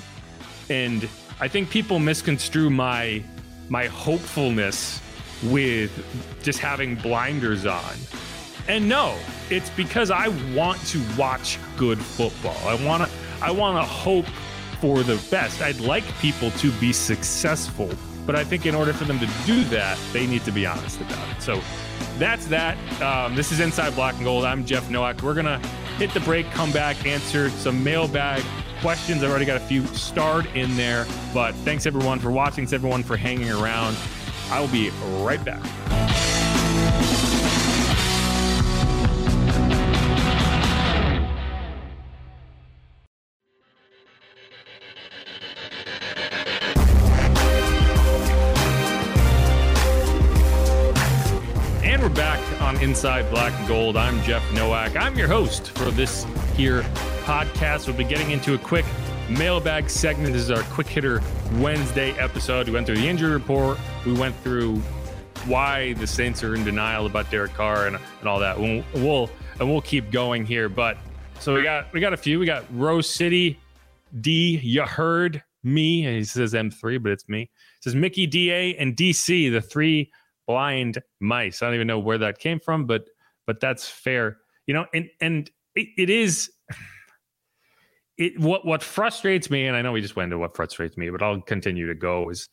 [0.68, 1.09] And
[1.40, 3.22] I think people misconstrue my
[3.70, 5.00] my hopefulness
[5.44, 5.90] with
[6.42, 7.94] just having blinders on
[8.68, 9.16] And no,
[9.48, 12.59] it's because I want to watch good football.
[12.68, 14.26] I want to I want to hope
[14.82, 15.62] for the best.
[15.62, 17.88] I'd like people to be successful,
[18.27, 21.01] but I think in order for them to do that, they need to be honest
[21.01, 21.41] about it.
[21.41, 21.61] So
[22.19, 22.77] that's that.
[23.01, 24.45] Um, this is Inside Black and Gold.
[24.45, 25.23] I'm Jeff Nowak.
[25.23, 25.59] We're gonna
[25.99, 28.43] hit the break, come back, answer some mailbag
[28.81, 29.23] questions.
[29.23, 32.57] I've already got a few starred in there, but thanks everyone for watching.
[32.57, 33.97] Thanks everyone for hanging around.
[34.51, 34.91] I will be
[35.23, 36.06] right back.
[53.07, 53.97] Inside Black and Gold.
[53.97, 54.97] I'm Jeff Nowak.
[54.97, 56.25] I'm your host for this
[56.57, 56.83] here
[57.23, 57.87] podcast.
[57.87, 58.85] We'll be getting into a quick
[59.31, 60.33] mailbag segment.
[60.33, 61.23] This is our quick hitter
[61.59, 62.66] Wednesday episode.
[62.66, 63.79] We went through the injury report.
[64.05, 64.79] We went through
[65.45, 68.59] why the Saints are in denial about Derek Carr and, and all that.
[68.59, 70.69] We'll, we'll and we'll keep going here.
[70.69, 70.99] But
[71.38, 72.40] so we got we got a few.
[72.40, 73.61] We got Rose City
[74.21, 74.59] D.
[74.59, 76.03] You heard me.
[76.03, 77.42] He says M3, but it's me.
[77.42, 80.11] It says Mickey DA and DC, the three
[80.46, 81.62] blind mice.
[81.62, 83.04] I don't even know where that came from, but
[83.46, 84.38] but that's fair.
[84.66, 86.50] You know, and and it, it is
[88.18, 91.11] it what what frustrates me, and I know we just went into what frustrates me,
[91.11, 92.48] but I'll continue to go is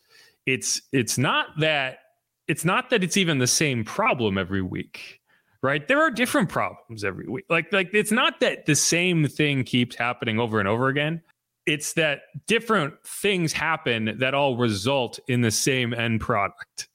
[0.46, 2.00] it's it's not that
[2.48, 5.22] it's not that it's even the same problem every week
[5.62, 9.64] right there are different problems every week like like it's not that the same thing
[9.64, 11.22] keeps happening over and over again
[11.66, 16.90] it's that different things happen that all result in the same end product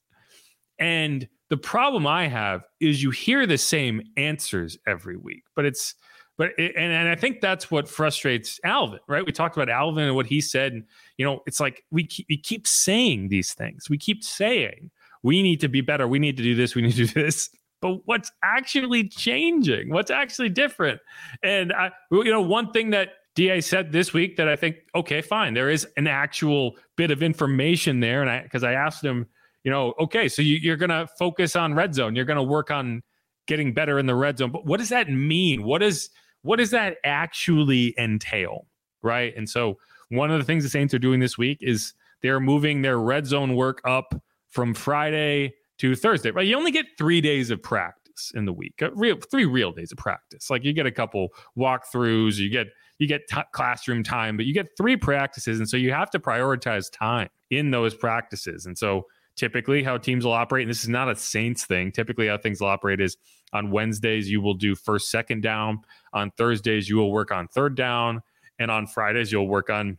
[0.78, 5.94] and the problem i have is you hear the same answers every week but it's
[6.38, 9.26] but it, and, and I think that's what frustrates Alvin, right?
[9.26, 10.72] We talked about Alvin and what he said.
[10.72, 10.84] And,
[11.18, 13.90] you know, it's like we keep, we keep saying these things.
[13.90, 14.90] We keep saying
[15.22, 16.06] we need to be better.
[16.06, 16.74] We need to do this.
[16.74, 17.50] We need to do this.
[17.80, 19.90] But what's actually changing?
[19.90, 21.00] What's actually different?
[21.42, 25.20] And I, you know, one thing that Da said this week that I think, okay,
[25.20, 28.20] fine, there is an actual bit of information there.
[28.20, 29.26] And I, because I asked him,
[29.68, 32.16] you know, okay, so you, you're going to focus on red zone.
[32.16, 33.02] You're going to work on
[33.46, 34.50] getting better in the red zone.
[34.50, 35.62] But what does that mean?
[35.62, 36.08] What is
[36.40, 38.66] what does that actually entail?
[39.02, 39.34] Right.
[39.36, 39.76] And so
[40.08, 43.26] one of the things the Saints are doing this week is they're moving their red
[43.26, 44.14] zone work up
[44.48, 46.30] from Friday to Thursday.
[46.30, 46.46] Right.
[46.46, 49.92] You only get three days of practice in the week, uh, real three real days
[49.92, 50.48] of practice.
[50.48, 51.28] Like you get a couple
[51.58, 55.76] walkthroughs, you get you get t- classroom time, but you get three practices, and so
[55.76, 58.64] you have to prioritize time in those practices.
[58.64, 59.04] And so
[59.38, 61.92] typically how teams will operate, and this is not a Saints thing.
[61.92, 63.16] Typically how things will operate is
[63.52, 65.80] on Wednesdays you will do first, second down.
[66.12, 68.22] On Thursdays you will work on third down,
[68.58, 69.96] and on Fridays you'll work on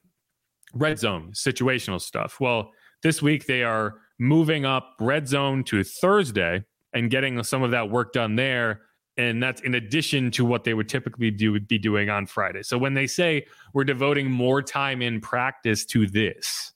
[0.73, 2.39] red zone situational stuff.
[2.39, 2.71] Well,
[3.01, 7.89] this week they are moving up red zone to Thursday and getting some of that
[7.89, 8.81] work done there.
[9.17, 12.63] And that's in addition to what they would typically do be doing on Friday.
[12.63, 16.71] So when they say we're devoting more time in practice to this,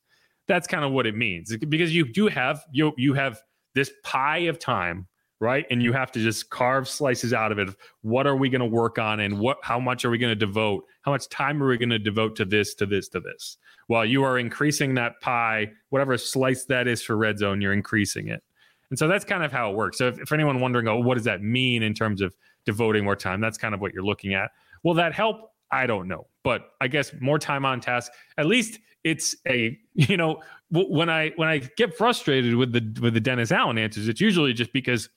[0.48, 3.42] that's kind of what it means because you do have you you have
[3.76, 5.08] this pie of time
[5.44, 5.66] right?
[5.70, 7.70] And you have to just carve slices out of it
[8.02, 10.36] what are we going to work on and what how much are we going to
[10.36, 13.58] devote how much time are we going to devote to this to this to this?
[13.88, 18.30] While you are increasing that pie whatever slice that is for red zone you're increasing
[18.30, 18.42] it.
[18.90, 19.98] And so that's kind of how it works.
[19.98, 22.34] So if, if anyone wondering oh what does that mean in terms of
[22.66, 23.42] devoting more time?
[23.42, 24.50] That's kind of what you're looking at.
[24.84, 25.52] Will that help?
[25.72, 26.28] I don't know.
[26.44, 31.32] But i guess more time on task at least it's a you know when I
[31.36, 35.10] when I get frustrated with the with the Dennis Allen answers, it's usually just because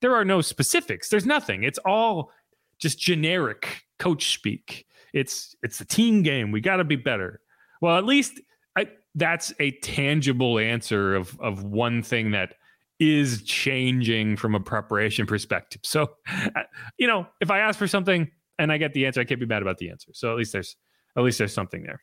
[0.00, 1.08] there are no specifics.
[1.08, 1.62] There's nothing.
[1.62, 2.30] It's all
[2.78, 4.86] just generic coach speak.
[5.12, 6.50] It's it's a team game.
[6.50, 7.40] We got to be better.
[7.80, 8.40] Well, at least
[8.76, 12.54] I, that's a tangible answer of of one thing that
[12.98, 15.80] is changing from a preparation perspective.
[15.84, 16.12] So,
[16.98, 19.46] you know, if I ask for something and I get the answer, I can't be
[19.46, 20.10] mad about the answer.
[20.14, 20.76] So at least there's
[21.16, 22.02] at least there's something there.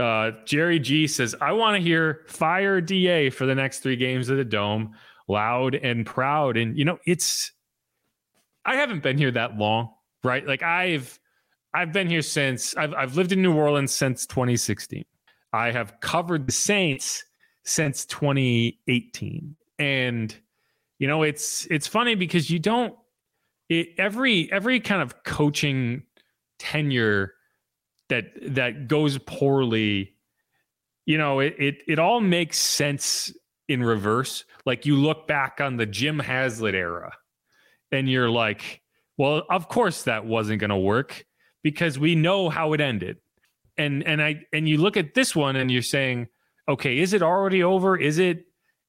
[0.00, 4.30] Uh, Jerry G says, I want to hear fire DA for the next three games
[4.30, 4.94] of the dome,
[5.28, 6.56] loud and proud.
[6.56, 7.52] And, you know, it's,
[8.64, 9.90] I haven't been here that long,
[10.24, 10.46] right?
[10.46, 11.18] Like I've,
[11.74, 15.04] I've been here since I've, I've lived in New Orleans since 2016.
[15.52, 17.24] I have covered the Saints
[17.64, 19.54] since 2018.
[19.78, 20.34] And,
[20.98, 22.94] you know, it's, it's funny because you don't,
[23.68, 26.04] it, every, every kind of coaching
[26.58, 27.34] tenure
[28.10, 30.14] that that goes poorly
[31.06, 33.32] you know it, it it all makes sense
[33.70, 34.44] in reverse.
[34.66, 37.12] Like you look back on the jim haslett era
[37.90, 38.82] and you're like
[39.16, 41.24] well of course that wasn't going to work
[41.62, 43.18] because we know how it ended.
[43.78, 46.28] And and i and you look at this one and you're saying
[46.68, 47.96] okay is it already over?
[47.96, 48.44] Is it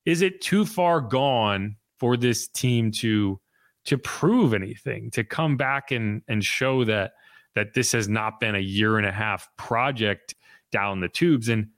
[0.05, 3.39] is it too far gone for this team to
[3.85, 7.13] to prove anything, to come back and and show that
[7.55, 10.35] that this has not been a year and a half project
[10.71, 11.49] down the tubes.
[11.49, 11.69] And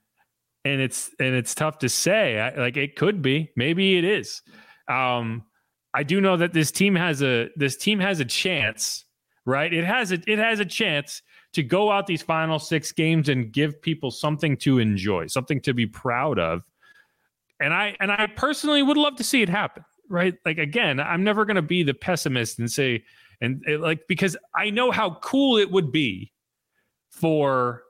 [0.66, 2.40] and it's and it's tough to say.
[2.40, 3.52] I, like it could be.
[3.56, 4.42] Maybe it is.
[4.88, 5.44] Um
[5.96, 9.06] i do know that this team has a this team has a chance
[9.46, 9.74] right?
[9.74, 11.22] It has a it has a chance
[11.54, 15.74] to go out these final six games and give people something to enjoy something to
[15.74, 16.64] be proud of.
[17.60, 20.36] And i and i personally would love to see it happen right?
[20.46, 23.04] Like again i'm never going to be the pessimist and say
[23.44, 26.32] and it, like because i know how cool it would be
[27.12, 27.84] for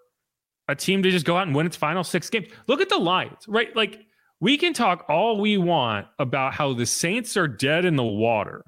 [0.67, 2.47] a team to just go out and win its final six games.
[2.67, 3.75] Look at the Lions, right?
[3.75, 4.05] Like
[4.39, 8.63] we can talk all we want about how the Saints are dead in the water,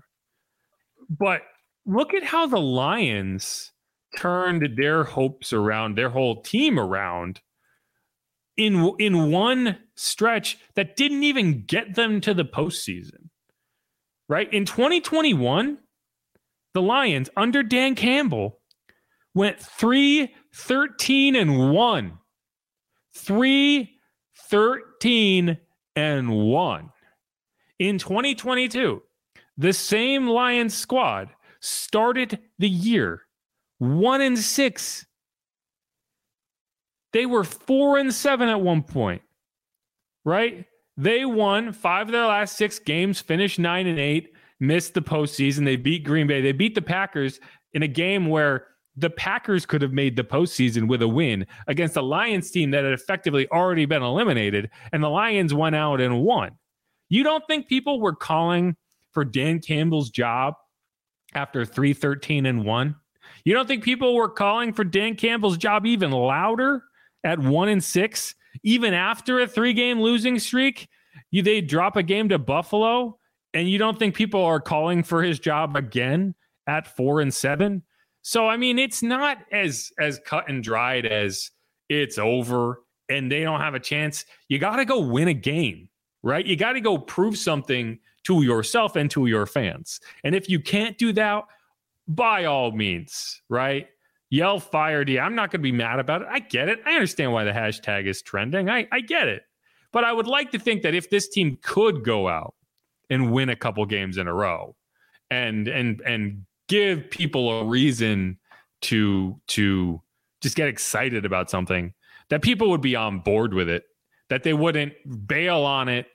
[1.09, 1.41] but
[1.85, 3.71] look at how the Lions
[4.17, 7.41] turned their hopes around, their whole team around
[8.57, 13.29] in in one stretch that didn't even get them to the postseason.
[14.27, 14.51] Right?
[14.51, 15.77] In 2021,
[16.75, 18.59] the Lions under Dan Campbell
[19.33, 22.17] went 3 13 and 1.
[23.15, 23.99] 3
[24.49, 25.57] 13
[25.95, 26.89] and 1.
[27.79, 29.01] In 2022,
[29.57, 31.29] the same Lions squad
[31.61, 33.21] started the year
[33.79, 35.05] 1 and 6.
[37.13, 39.21] They were 4 and 7 at one point.
[40.25, 40.65] Right?
[40.97, 45.65] They won 5 of their last 6 games, finished 9 and 8, missed the postseason.
[45.65, 46.41] They beat Green Bay.
[46.41, 47.39] They beat the Packers
[47.73, 51.97] in a game where the Packers could have made the postseason with a win against
[51.97, 56.21] a Lions team that had effectively already been eliminated, and the Lions went out and
[56.21, 56.51] won.
[57.09, 58.75] You don't think people were calling
[59.11, 60.53] for Dan Campbell's job
[61.33, 62.95] after 313 and 1?
[63.43, 66.83] You don't think people were calling for Dan Campbell's job even louder
[67.23, 70.87] at 1 and 6 even after a 3-game losing streak?
[71.31, 73.19] You they drop a game to Buffalo
[73.55, 76.35] and you don't think people are calling for his job again
[76.67, 77.81] at 4 and 7?
[78.21, 81.51] So I mean, it's not as as cut and dried as
[81.89, 84.25] it's over and they don't have a chance.
[84.49, 85.89] You got to go win a game,
[86.23, 86.45] right?
[86.45, 89.99] You got to go prove something to yourself and to your fans.
[90.23, 91.43] And if you can't do that,
[92.07, 93.87] by all means, right?
[94.29, 95.19] Yell fire D.
[95.19, 96.27] I'm not going to be mad about it.
[96.29, 96.79] I get it.
[96.85, 98.69] I understand why the hashtag is trending.
[98.69, 99.43] I, I get it.
[99.91, 102.55] But I would like to think that if this team could go out
[103.09, 104.75] and win a couple games in a row.
[105.31, 108.37] And and and give people a reason
[108.81, 110.01] to to
[110.41, 111.93] just get excited about something
[112.29, 113.83] that people would be on board with it
[114.29, 114.93] that they wouldn't
[115.27, 116.07] bail on it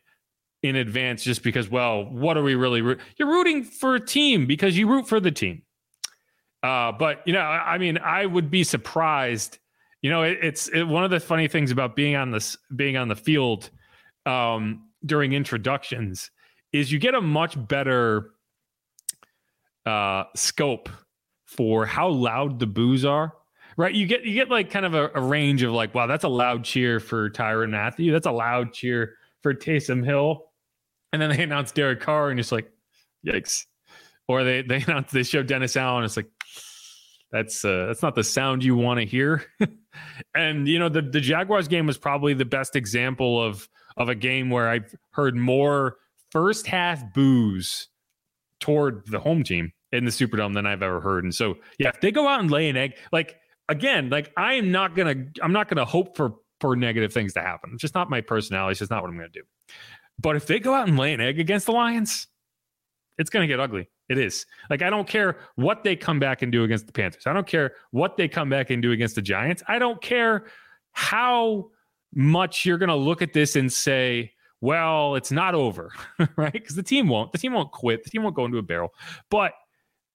[0.62, 2.80] in advance just because well what are we really
[3.16, 5.62] you're rooting for a team because you root for the team.
[6.62, 9.58] Uh, but you know I, I, mean i would be surprised
[10.02, 12.98] you know it, it's it, one of the funny things about being on this being
[12.98, 13.70] on the field
[14.26, 16.30] um, during introductions
[16.72, 18.30] is you get a much better
[19.86, 20.88] uh, scope
[21.46, 23.34] for how loud the boos are.
[23.76, 26.24] Right, you get you get like kind of a, a range of like, wow, that's
[26.24, 28.12] a loud cheer for Tyrann Mathieu.
[28.12, 30.50] That's a loud cheer for Taysom Hill.
[31.12, 32.70] And then they announce Derek Carr, and it's like,
[33.26, 33.64] yikes.
[34.28, 36.04] Or they they announce they show Dennis Allen.
[36.04, 36.28] It's like
[37.32, 39.44] that's uh, that's not the sound you want to hear.
[40.34, 44.14] and you know the the Jaguars game was probably the best example of of a
[44.14, 45.96] game where I've heard more
[46.30, 47.88] first half boos
[48.60, 51.24] toward the home team in the Superdome than I've ever heard.
[51.24, 53.36] And so, yeah, if they go out and lay an egg, like
[53.68, 57.40] again, like I am not gonna, I'm not gonna hope for for negative things to
[57.40, 57.70] happen.
[57.72, 58.72] It's just not my personality.
[58.72, 59.42] It's just not what I'm gonna do.
[60.18, 62.26] But if they go out and lay an egg against the Lions,
[63.18, 63.88] it's gonna get ugly.
[64.08, 64.44] It is.
[64.68, 67.26] Like I don't care what they come back and do against the Panthers.
[67.26, 69.62] I don't care what they come back and do against the Giants.
[69.68, 70.46] I don't care
[70.92, 71.70] how
[72.14, 75.90] much you're gonna look at this and say, well, it's not over,
[76.36, 76.52] right?
[76.52, 77.32] Because the team won't.
[77.32, 78.04] The team won't quit.
[78.04, 78.92] The team won't go into a barrel.
[79.30, 79.52] But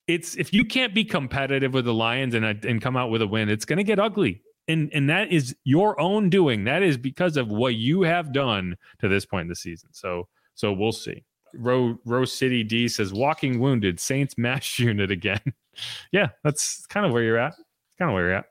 [0.07, 3.21] it's if you can't be competitive with the Lions and uh, and come out with
[3.21, 4.41] a win, it's going to get ugly.
[4.67, 6.63] And and that is your own doing.
[6.63, 9.89] That is because of what you have done to this point in the season.
[9.91, 11.23] So so we'll see.
[11.55, 15.41] Row Row City D says walking wounded Saints mash unit again.
[16.11, 17.53] yeah, that's kind of where you're at.
[17.53, 18.45] It's kind of where you're at.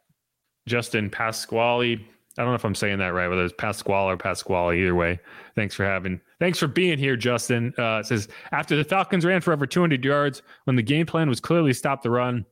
[0.67, 2.05] Justin Pasquale
[2.37, 4.81] I don't know if I'm saying that right, whether it's Pasquale or Pasquale.
[4.81, 5.21] Either way,
[5.55, 7.73] thanks for having, thanks for being here, Justin.
[7.79, 11.41] Uh, says after the Falcons ran for over 200 yards, when the game plan was
[11.41, 12.45] clearly stop the run,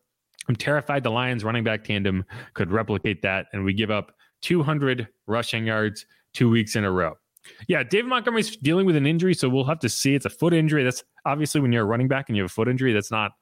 [0.48, 2.24] I'm terrified the Lions running back tandem
[2.54, 4.12] could replicate that, and we give up
[4.42, 7.14] 200 rushing yards two weeks in a row.
[7.66, 10.14] Yeah, David Montgomery's dealing with an injury, so we'll have to see.
[10.14, 10.84] It's a foot injury.
[10.84, 13.32] That's obviously when you're a running back and you have a foot injury, that's not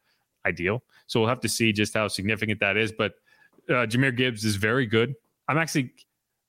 [0.46, 0.82] ideal.
[1.06, 2.92] So we'll have to see just how significant that is.
[2.92, 3.12] But
[3.68, 5.14] uh, Jahmyr Gibbs is very good.
[5.48, 5.92] I'm actually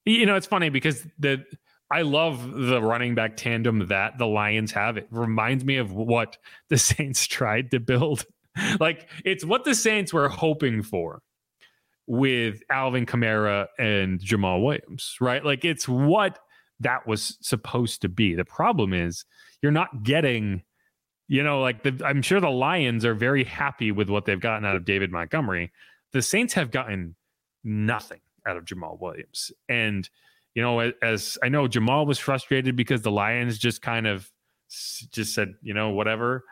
[0.06, 1.44] you know, it's funny because the
[1.92, 4.96] I love the running back tandem that the Lions have.
[4.96, 6.38] It reminds me of what
[6.70, 8.26] the Saints tried to build.
[8.80, 11.22] like it's what the Saints were hoping for
[12.08, 15.44] with Alvin Kamara and Jamaal Williams, right?
[15.44, 16.40] Like it's what
[16.80, 18.36] that was supposed to be.
[18.36, 19.24] The problem is
[19.62, 20.64] you're not getting,
[21.28, 24.66] you know, like the, I'm sure the Lions are very happy with what they've gotten
[24.66, 25.72] out of David Montgomery.
[26.12, 27.16] The Saints have gotten
[27.64, 29.52] nothing out of Jamaal Williams.
[29.70, 30.10] And,
[30.56, 34.30] you know, as I know Jamaal was frustrated because the Lions just kind of
[34.70, 36.44] just said, you know, whatever.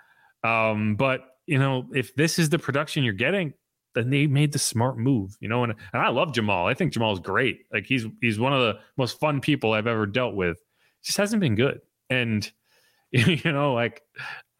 [0.43, 3.53] Um, but, you know, if this is the production you're getting,
[3.95, 5.63] then they made the smart move, you know.
[5.63, 6.69] And and I love Jamaal.
[6.69, 7.61] I think Jamaal's great.
[7.73, 10.59] Like he's he's one of the most fun people I've ever dealt with.
[11.03, 11.81] Just hasn't been good.
[12.09, 12.49] And
[13.11, 14.03] you know, like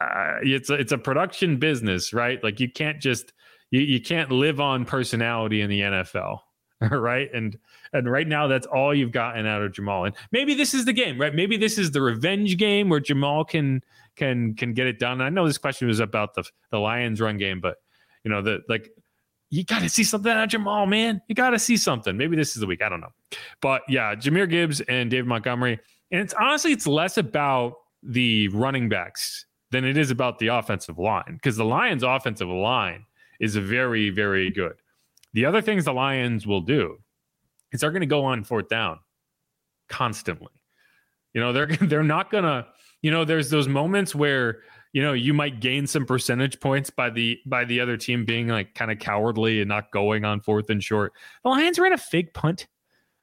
[0.02, 2.44] uh, it's a, it's a production business, right?
[2.44, 3.34] Like you can't just
[3.72, 6.40] you, you can't live on personality in the NFL,
[6.92, 7.30] right?
[7.34, 7.58] And
[7.94, 10.08] and right now that's all you've gotten out of Jamaal.
[10.08, 11.34] And maybe this is the game, right?
[11.34, 13.84] Maybe this is the revenge game where Jamaal can
[14.16, 15.22] can can get it done.
[15.22, 17.78] I know this question was about the the Lions run game, but
[18.24, 18.90] you know the like
[19.50, 21.22] you got to see something out of Jamaal, man.
[21.28, 22.16] You got to see something.
[22.16, 22.82] Maybe this is the week.
[22.84, 23.14] I don't know.
[23.62, 25.80] But yeah, Jahmyr Gibbs and David Montgomery.
[26.12, 27.74] And it's honestly, it's less about
[28.04, 33.06] the running backs than it is about the offensive line because the Lions' offensive line
[33.40, 34.74] is very, very good.
[35.34, 36.98] The other things the Lions will do
[37.72, 39.00] is they're going to go on fourth down
[39.88, 40.52] constantly.
[41.34, 42.66] You know, they're they're not going to,
[43.02, 44.62] you know, there's those moments where
[44.94, 48.48] you know you might gain some percentage points by the by the other team being
[48.48, 51.14] like kind of cowardly and not going on fourth and short.
[51.44, 52.68] The Lions ran a fake punt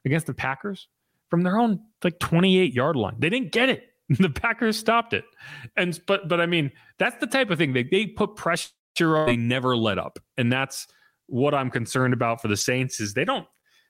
[0.04, 0.88] against the Packers
[1.28, 3.16] from their own like 28 yard line.
[3.18, 3.84] They didn't get it.
[4.20, 5.24] The Packers stopped it.
[5.76, 9.26] And but but I mean that's the type of thing they they put pressure on.
[9.26, 10.86] They never let up, and that's
[11.26, 13.46] what I'm concerned about for the Saints is they don't.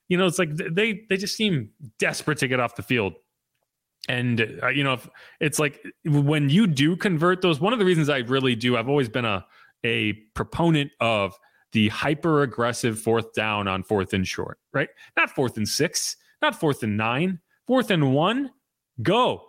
[0.08, 3.14] You know, it's like they they just seem desperate to get off the field.
[4.08, 4.98] And uh, you know
[5.40, 8.88] it's like when you do convert those one of the reasons i really do i've
[8.88, 9.44] always been a
[9.84, 11.34] a proponent of
[11.72, 14.88] the hyper aggressive fourth down on fourth and short right?
[15.16, 18.52] Not fourth and six not fourth and nine fourth and one
[19.02, 19.42] go.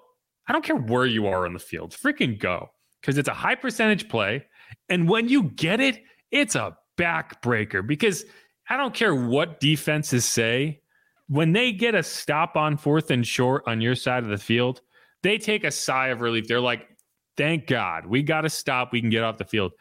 [0.48, 2.70] I don't care where you are on the field freaking go
[3.02, 4.46] because it's a high percentage play.
[4.90, 8.26] And when you get it it's a backbreaker because
[8.70, 10.82] i don't care what defenses say
[11.28, 14.82] when they get a stop on fourth and short on your side of the field,
[15.24, 16.48] they take a sigh of relief.
[16.48, 16.88] They're like,
[17.36, 18.92] thank God, we got to stop.
[18.92, 19.74] We can get off the field.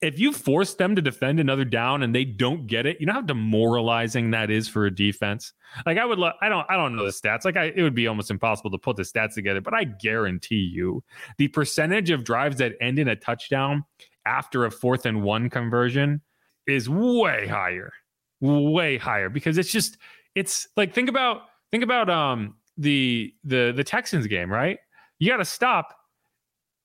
[0.00, 3.14] If you force them to defend another down and they don't get it, you know
[3.14, 5.52] how demoralizing that is for a defense.
[5.86, 7.44] Like I would, lo- I don't, I don't know the stats.
[7.44, 9.62] Like I, it would be almost impossible to put the stats together.
[9.62, 11.02] But I guarantee you,
[11.38, 13.84] the percentage of drives that end in a touchdown
[14.26, 16.20] after a fourth and one conversion
[16.66, 17.92] is way higher,
[18.40, 19.98] way higher because it's just
[20.34, 24.78] it's like think about think about um the the the Texans game, right?
[25.18, 25.94] You got to stop,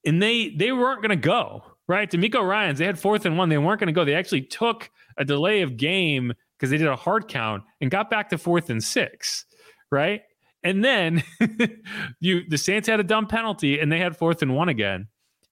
[0.06, 2.10] and they they weren't going to go right.
[2.10, 4.06] DeMeco Ryans they had fourth and one, they weren't going to go.
[4.06, 8.10] They actually took a delay of game because they did a hard count and got
[8.10, 9.46] back to fourth and six,
[9.92, 10.22] right?
[10.64, 11.24] And then
[12.20, 15.08] you the Saints had a dumb penalty and they had fourth and one again,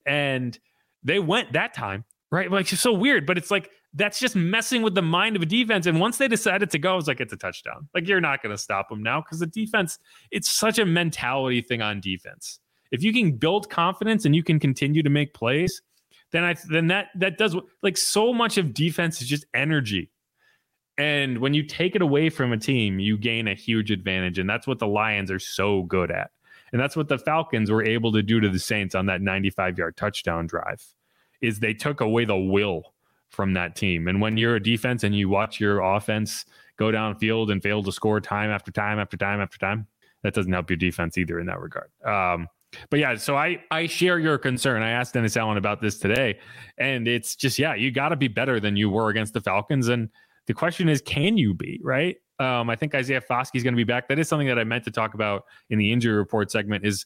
[0.05, 0.57] and
[1.03, 2.49] they went that time, right?
[2.51, 5.45] Like it's so weird, but it's like that's just messing with the mind of a
[5.45, 5.87] defense.
[5.87, 7.89] And once they decided to go, I was like, it's a touchdown.
[7.95, 9.97] Like you're not going to stop them now because the defense,
[10.29, 12.59] it's such a mentality thing on defense.
[12.91, 15.81] If you can build confidence and you can continue to make plays,
[16.31, 20.11] then I then that that does like so much of defense is just energy.
[20.97, 24.39] And when you take it away from a team, you gain a huge advantage.
[24.39, 26.31] And that's what the Lions are so good at.
[26.71, 29.77] And that's what the Falcons were able to do to the Saints on that 95
[29.77, 30.83] yard touchdown drive
[31.41, 32.93] is they took away the will
[33.29, 34.07] from that team.
[34.07, 36.45] And when you're a defense and you watch your offense
[36.77, 39.87] go downfield and fail to score time after time after time after time,
[40.23, 41.89] that doesn't help your defense either in that regard.
[42.05, 42.47] Um,
[42.89, 44.81] but yeah, so I I share your concern.
[44.81, 46.39] I asked Dennis Allen about this today,
[46.77, 49.87] and it's just yeah, you got to be better than you were against the Falcons.
[49.87, 50.09] And
[50.47, 52.17] the question is, can you be right?
[52.39, 54.07] Um, I think Isaiah Foskey is going to be back.
[54.09, 56.85] That is something that I meant to talk about in the injury report segment.
[56.85, 57.05] Is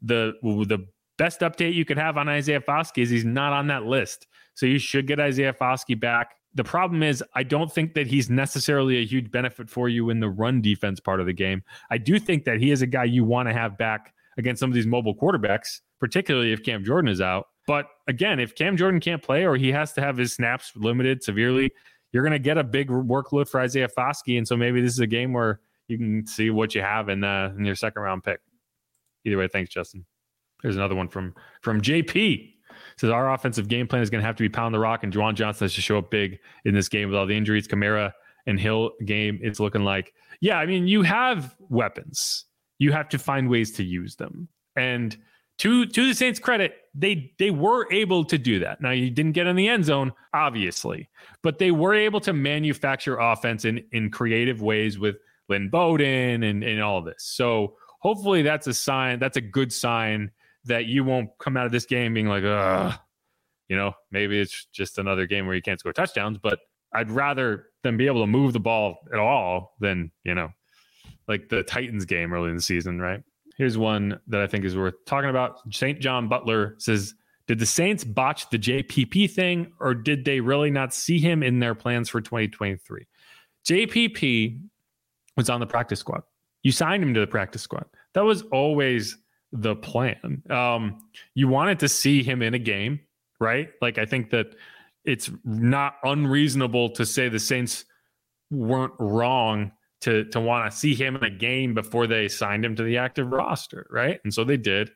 [0.00, 0.86] the the
[1.18, 4.26] best update you could have on Isaiah Foskey is he's not on that list.
[4.54, 6.36] So you should get Isaiah Foskey back.
[6.54, 10.20] The problem is, I don't think that he's necessarily a huge benefit for you in
[10.20, 11.62] the run defense part of the game.
[11.90, 14.70] I do think that he is a guy you want to have back against some
[14.70, 17.46] of these mobile quarterbacks, particularly if Cam Jordan is out.
[17.66, 21.22] But again, if Cam Jordan can't play or he has to have his snaps limited
[21.22, 21.72] severely,
[22.12, 24.36] you're going to get a big workload for Isaiah Foskey.
[24.36, 27.24] And so maybe this is a game where you can see what you have in,
[27.24, 28.40] uh, in your second round pick.
[29.24, 30.04] Either way, thanks, Justin.
[30.62, 32.52] There's another one from from JP
[32.96, 35.12] says our offensive game plan is going to have to be pound the rock, and
[35.12, 37.68] Juwan Johnson has to show up big in this game with all the injuries.
[37.68, 38.12] Kamara
[38.46, 42.46] and Hill game, it's looking like, yeah, I mean, you have weapons.
[42.78, 44.48] you have to find ways to use them.
[44.76, 45.16] And
[45.58, 48.80] to to the Saints' credit, they they were able to do that.
[48.80, 51.08] Now you didn't get in the end zone, obviously,
[51.42, 55.16] but they were able to manufacture offense in in creative ways with
[55.48, 57.22] Lynn Bowden and and all this.
[57.22, 59.20] So hopefully that's a sign.
[59.20, 60.32] That's a good sign
[60.64, 62.98] that you won't come out of this game being like, ugh,
[63.68, 66.38] you know, maybe it's just another game where you can't score touchdowns.
[66.38, 66.60] But
[66.92, 70.50] I'd rather them be able to move the ball at all than you know,
[71.28, 73.22] like the Titans game early in the season, right?
[73.56, 75.58] Here's one that I think is worth talking about.
[75.72, 76.00] St.
[76.00, 77.14] John Butler says,
[77.46, 81.60] Did the Saints botch the JPP thing, or did they really not see him in
[81.60, 83.06] their plans for 2023?
[83.66, 84.60] JPP
[85.36, 86.22] was on the practice squad.
[86.62, 87.84] You signed him to the practice squad.
[88.14, 89.18] That was always
[89.52, 90.42] the plan.
[90.50, 93.00] Um, you wanted to see him in a game,
[93.40, 93.70] right?
[93.80, 94.54] Like, I think that
[95.04, 97.84] it's not unreasonable to say the Saints
[98.50, 99.72] weren't wrong
[100.02, 102.98] to to want to see him in a game before they signed him to the
[102.98, 104.20] active roster, right?
[104.24, 104.90] And so they did.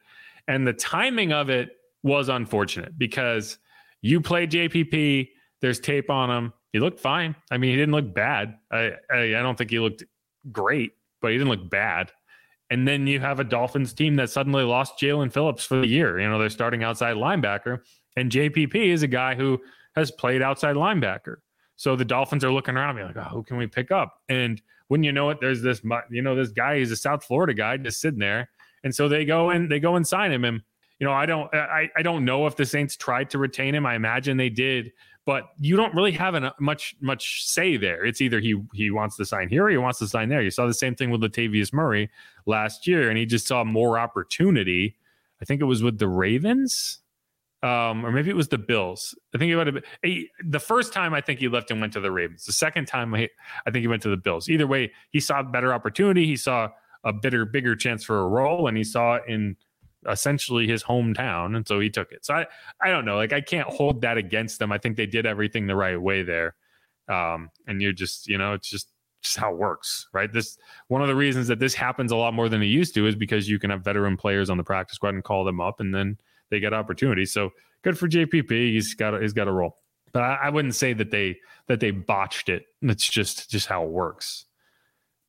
[0.49, 1.71] And the timing of it
[2.03, 3.59] was unfortunate because
[4.03, 5.29] you played JPP,
[5.61, 6.53] there's tape on him.
[6.73, 7.35] He looked fine.
[7.51, 8.59] I mean, he didn't look bad.
[8.71, 10.05] I, I, I don't think he looked
[10.53, 12.13] great, but he didn't look bad.
[12.71, 16.19] And then you have a Dolphins team that suddenly lost Jaelan Phillips for the year.
[16.19, 17.81] You know, they're starting outside linebacker,
[18.17, 19.61] and JPP is a guy who
[19.95, 21.37] has played outside linebacker.
[21.77, 24.15] So the Dolphins are looking around, being like, oh, who can we pick up?
[24.29, 27.55] And when you know it, there's this, you know, this guy, he's a South Florida
[27.55, 28.49] guy just sitting there.
[28.85, 30.45] And so they go and they go and sign him.
[30.45, 30.63] And,
[30.99, 33.85] you know, I don't, I, I don't know if the Saints tried to retain him.
[33.85, 34.93] I imagine they did,
[35.27, 38.07] but you don't really have an, much, much say there.
[38.07, 40.41] It's either he, he wants to sign here or he wants to sign there.
[40.41, 42.09] You saw the same thing with Latavius Murray
[42.47, 44.97] last year, and he just saw more opportunity.
[45.43, 47.01] I think it was with the Ravens
[47.63, 49.15] um, or maybe it was the Bills.
[49.35, 51.15] I think he would have been the first time.
[51.15, 52.45] I think he left and went to the Ravens.
[52.45, 53.29] The second time, I
[53.65, 54.49] think he went to the Bills.
[54.49, 56.27] Either way, he saw better opportunity.
[56.27, 56.69] He saw
[57.03, 59.57] a better, bigger chance for a role, and he saw it in
[60.09, 62.25] essentially his hometown, and so he took it.
[62.25, 62.47] So I,
[62.81, 63.17] I don't know.
[63.17, 64.73] Like I can't hold that against them.
[64.73, 66.55] I think they did everything the right way there.
[67.09, 68.91] Um, and you're just, you know, it's just
[69.23, 70.33] just how it works, right?
[70.33, 70.57] This
[70.89, 73.15] one of the reasons that this happens a lot more than it used to is
[73.15, 75.95] because you can have veteran players on the practice squad and call them up, and
[75.95, 76.19] then
[76.51, 77.33] they get opportunities.
[77.33, 77.51] So
[77.83, 78.51] good for JPP.
[78.51, 79.77] He's got a, he's got a role,
[80.13, 82.67] but I, I wouldn't say that they that they botched it.
[82.83, 84.47] It's just just how it works.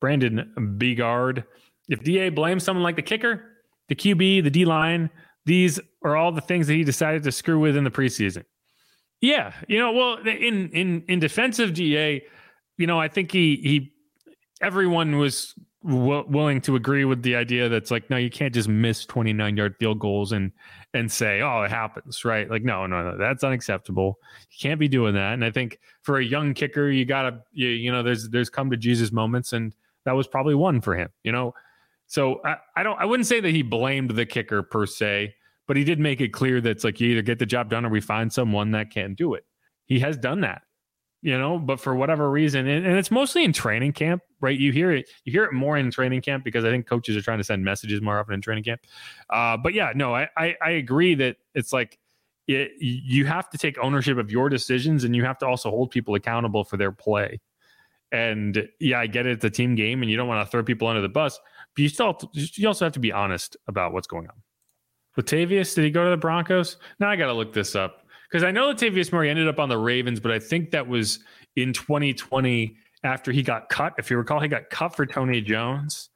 [0.00, 1.44] Brandon Begard.
[1.88, 3.42] If Da blames someone like the kicker,
[3.88, 5.10] the QB, the D line,
[5.46, 8.44] these are all the things that he decided to screw with in the preseason.
[9.20, 12.22] Yeah, you know, well, in in in defensive Da,
[12.76, 13.92] you know, I think he he
[14.60, 18.68] everyone was w- willing to agree with the idea that's like, no, you can't just
[18.68, 20.52] miss 29 yard field goals and
[20.94, 22.48] and say, oh, it happens, right?
[22.50, 24.18] Like, no, no, no, that's unacceptable.
[24.50, 25.34] You can't be doing that.
[25.34, 28.70] And I think for a young kicker, you gotta, you, you know, there's there's come
[28.70, 29.74] to Jesus moments, and
[30.04, 31.54] that was probably one for him, you know.
[32.08, 35.34] So I, I don't, I wouldn't say that he blamed the kicker per se,
[35.66, 37.86] but he did make it clear that it's like you either get the job done
[37.86, 39.44] or we find someone that can do it.
[39.84, 40.62] He has done that
[41.22, 44.58] you know but for whatever reason and, and, it's mostly in training camp right?
[44.58, 47.22] You hear it you hear it more in training camp because i think coaches are
[47.22, 48.80] trying to send messages more often in training camp.
[49.30, 51.98] Uh, but yeah no I, I, I agree that it's like
[52.46, 55.90] it, you have to take ownership of your decisions and you have to also hold
[55.90, 57.40] people accountable for their play.
[58.10, 60.62] And yeah i get it it's a team game and you don't want to throw
[60.62, 61.38] people under the bus
[61.78, 64.34] you still you also have to be honest about what's going on
[65.18, 68.50] latavius did he go to the broncos now i gotta look this up because I
[68.50, 71.20] know Latavius Murray ended up on the Ravens, but I think that was
[71.56, 73.94] in 2020 after he got cut.
[73.98, 76.10] If you recall, he got cut for Tony Jones.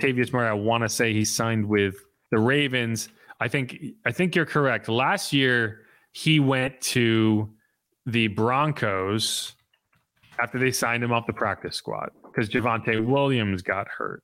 [0.00, 1.96] Latavius Murray, I want to say he signed with
[2.30, 3.08] the Ravens.
[3.40, 4.88] I think I think you're correct.
[4.88, 7.50] Last year he went to
[8.06, 9.54] the Broncos
[10.40, 14.22] after they signed him off the practice squad because Javonte Williams got hurt.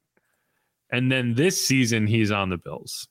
[0.90, 3.08] And then this season he's on the Bills.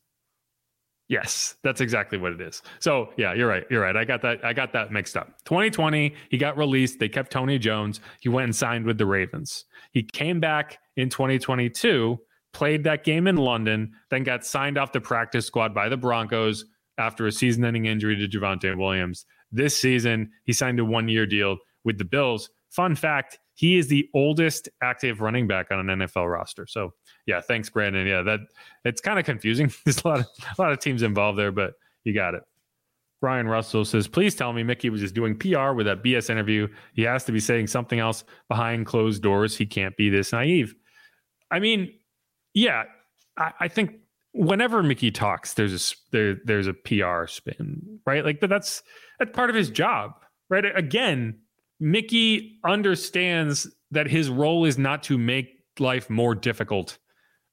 [1.09, 2.61] Yes, that's exactly what it is.
[2.79, 3.65] So yeah, you're right.
[3.69, 3.95] You're right.
[3.95, 4.43] I got that.
[4.43, 5.43] I got that mixed up.
[5.45, 6.97] 2020, he got released.
[6.97, 7.99] They kept Tony Jones.
[8.21, 9.65] He went and signed with the Ravens.
[9.91, 12.17] He came back in 2022,
[12.53, 16.65] played that game in London, then got signed off the practice squad by the Broncos
[16.97, 19.25] after a season-ending injury to Javonte Williams.
[19.51, 22.49] This season, he signed a one-year deal with the Bills.
[22.69, 26.65] Fun fact: he is the oldest active running back on an NFL roster.
[26.67, 26.93] So
[27.25, 28.07] yeah, thanks, Brandon.
[28.07, 28.39] Yeah, that
[28.85, 29.71] it's kind of confusing.
[29.85, 30.27] There's a lot of
[30.57, 31.73] a lot of teams involved there, but
[32.03, 32.43] you got it.
[33.23, 36.67] Brian Russell says, please tell me Mickey was just doing PR with that BS interview.
[36.93, 39.55] He has to be saying something else behind closed doors.
[39.55, 40.75] He can't be this naive.
[41.49, 41.93] I mean,
[42.53, 42.83] yeah,
[43.37, 43.95] I, I think
[44.33, 48.25] whenever Mickey talks, there's a there, there's a PR spin, right?
[48.25, 48.83] Like, that's
[49.19, 50.11] that's part of his job,
[50.49, 50.65] right?
[50.75, 51.39] Again,
[51.83, 56.97] Mickey understands that his role is not to make life more difficult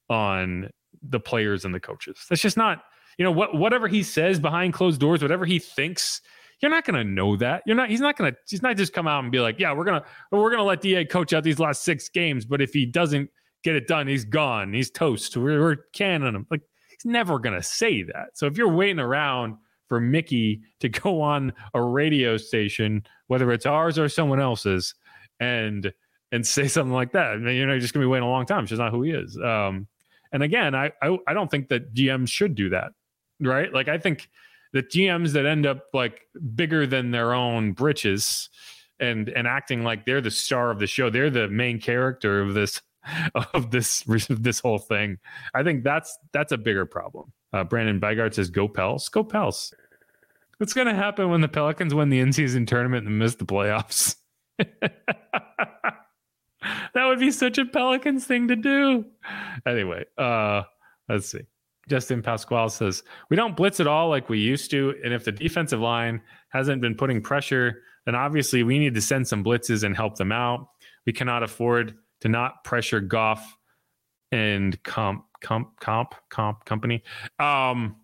[0.09, 0.71] on
[1.03, 2.17] the players and the coaches.
[2.29, 2.85] That's just not,
[3.19, 6.21] you know, what whatever he says behind closed doors, whatever he thinks,
[6.61, 7.65] you're not gonna know that.
[7.67, 7.91] You're not.
[7.91, 8.35] He's not gonna.
[8.49, 11.05] He's not just come out and be like, yeah, we're gonna we're gonna let Da
[11.07, 13.29] coach out these last six games, but if he doesn't
[13.65, 14.73] get it done, he's gone.
[14.73, 15.37] He's toast.
[15.37, 16.47] We're, we're canning him.
[16.53, 18.29] Like he's never gonna say that.
[18.35, 19.57] So if you're waiting around
[19.89, 24.95] for Mickey to go on a radio station, whether it's ours or someone else's,
[25.39, 25.93] and
[26.33, 28.67] and say something like that, I mean, you're just gonna be waiting a long time.
[28.67, 29.39] Just not who he is.
[29.39, 29.87] Um,
[30.33, 32.93] and again, I, I I don't think that GMs should do that,
[33.41, 33.73] right?
[33.73, 34.29] Like I think
[34.73, 36.23] the GMs that end up like
[36.55, 38.51] bigger than their own britches
[38.99, 42.55] and and acting like they're the star of the show, they're the main character of
[42.55, 42.83] this
[43.55, 45.19] of this this whole thing.
[45.55, 47.33] I think that's that's a bigger problem.
[47.53, 49.73] Uh, Brandon Bygart says, "Go Pels, go Pels."
[50.61, 54.17] What's going to happen when the Pelicans win the in-season tournament and miss the playoffs?
[54.59, 55.95] that
[56.95, 59.07] would be such a Pelicans thing to do.
[59.67, 60.65] Anyway, uh,
[61.09, 61.47] let's see.
[61.89, 64.95] Justin Pasquale says, We don't blitz at all like we used to.
[65.03, 69.27] And if the defensive line hasn't been putting pressure, then obviously we need to send
[69.27, 70.69] some blitzes and help them out.
[71.07, 73.57] We cannot afford to not pressure Goff
[74.31, 77.03] and comp, comp, comp, comp company.
[77.39, 77.97] Um,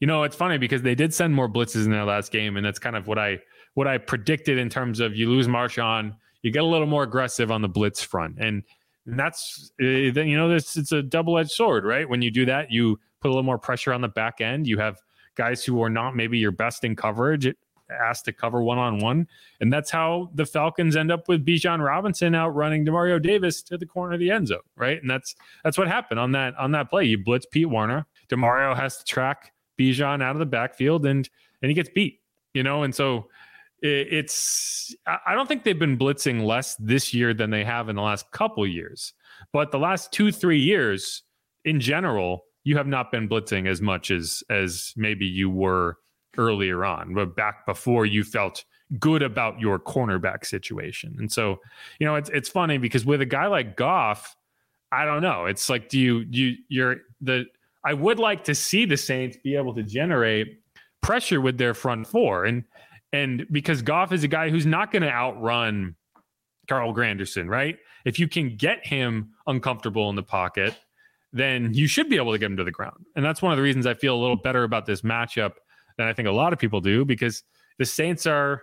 [0.00, 2.64] you know, it's funny because they did send more blitzes in their last game, and
[2.64, 3.38] that's kind of what I
[3.74, 7.50] what I predicted in terms of you lose Marshon, you get a little more aggressive
[7.50, 8.62] on the blitz front, and,
[9.06, 12.08] and that's eh, then you know this it's a double edged sword, right?
[12.08, 14.66] When you do that, you put a little more pressure on the back end.
[14.66, 14.98] You have
[15.34, 17.46] guys who are not maybe your best in coverage
[17.90, 19.26] asked to cover one on one.
[19.60, 23.86] And that's how the Falcons end up with Bijan Robinson outrunning Demario Davis to the
[23.86, 25.00] corner of the end zone, right?
[25.00, 27.04] And that's that's what happened on that on that play.
[27.04, 31.28] You blitz Pete Werner, Demario has to track Bijan out of the backfield and
[31.62, 32.20] and he gets beat,
[32.52, 33.28] you know, and so
[33.82, 37.96] it, it's I don't think they've been blitzing less this year than they have in
[37.96, 39.12] the last couple years.
[39.52, 41.22] But the last two, three years
[41.64, 45.98] in general, you have not been blitzing as much as as maybe you were
[46.36, 48.64] earlier on, but back before you felt
[48.98, 51.16] good about your cornerback situation.
[51.18, 51.60] And so,
[51.98, 54.36] you know, it's it's funny because with a guy like Goff,
[54.92, 55.46] I don't know.
[55.46, 57.46] It's like do you you you're the
[57.84, 60.60] I would like to see the Saints be able to generate
[61.02, 62.64] pressure with their front four and
[63.12, 65.94] and because Goff is a guy who's not going to outrun
[66.68, 67.78] Carl Granderson, right?
[68.04, 70.74] If you can get him uncomfortable in the pocket,
[71.32, 73.06] then you should be able to get him to the ground.
[73.14, 75.52] And that's one of the reasons I feel a little better about this matchup
[75.96, 77.44] than I think a lot of people do because
[77.78, 78.62] the Saints are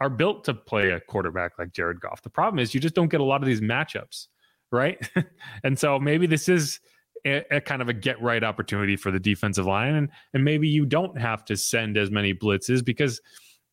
[0.00, 2.22] are built to play a quarterback like Jared Goff.
[2.22, 4.28] The problem is you just don't get a lot of these matchups,
[4.72, 5.10] right?
[5.64, 6.80] and so maybe this is
[7.26, 10.68] a, a, kind of a get right opportunity for the defensive line, and and maybe
[10.68, 13.20] you don't have to send as many blitzes because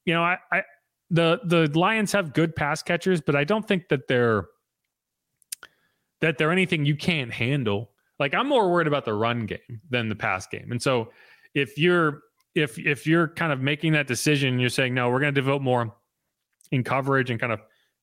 [0.05, 0.63] you know I, I
[1.09, 4.47] the the Lions have good pass catchers, but I don't think that they're
[6.21, 7.91] that they're anything you can't handle.
[8.19, 10.71] Like I'm more worried about the run game than the pass game.
[10.71, 11.11] And so
[11.53, 12.21] if you're
[12.55, 15.61] if if you're kind of making that decision, you're saying no, we're going to devote
[15.61, 15.95] more
[16.71, 17.61] in coverage and kind of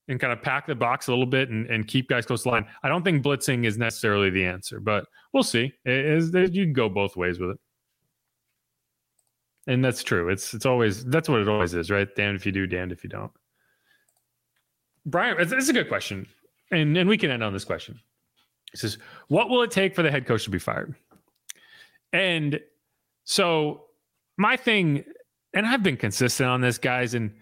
[0.09, 2.51] and kind of pack the box a little bit and, and keep guys close to
[2.51, 2.67] line.
[2.83, 5.73] I don't think blitzing is necessarily the answer, but we'll see.
[5.85, 7.59] It is, you can go both ways with it,
[9.67, 10.29] and that's true.
[10.29, 12.09] It's it's always that's what it always is, right?
[12.15, 13.33] Damned if you do, damned if you don't.
[15.07, 16.27] Brian, it's, it's a good question,
[16.71, 17.99] and and we can end on this question.
[18.73, 18.99] He says,
[19.29, 20.95] "What will it take for the head coach to be fired?"
[22.13, 22.61] And
[23.25, 23.87] so
[24.37, 25.05] my thing,
[25.55, 27.35] and I've been consistent on this, guys, and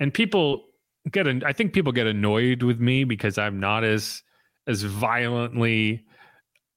[0.00, 0.67] and people
[1.12, 4.22] get, I think people get annoyed with me because I'm not as
[4.66, 6.04] as violently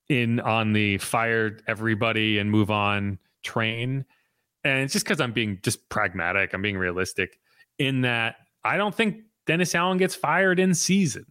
[0.09, 4.05] in on the fire everybody and move on train.
[4.63, 6.53] And it's just because I'm being just pragmatic.
[6.53, 7.39] I'm being realistic
[7.79, 11.25] in that I don't think Dennis Allen gets fired in season.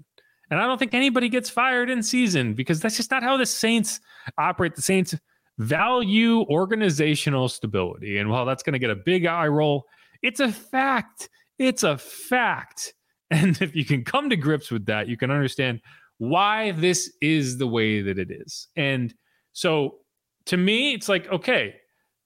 [0.50, 3.46] And I don't think anybody gets fired in season because that's just not how the
[3.46, 4.00] Saints
[4.36, 4.74] operate.
[4.74, 5.14] The Saints
[5.58, 8.18] value organizational stability.
[8.18, 9.84] And while that's going to get a big eye roll,
[10.22, 11.28] it's a fact.
[11.60, 12.94] It's a fact.
[13.32, 15.82] And if you can come to grips with that, you can understand
[16.18, 18.66] why this is the way that it is.
[18.74, 19.14] And
[19.52, 19.98] so
[20.46, 21.76] to me, it's like, okay,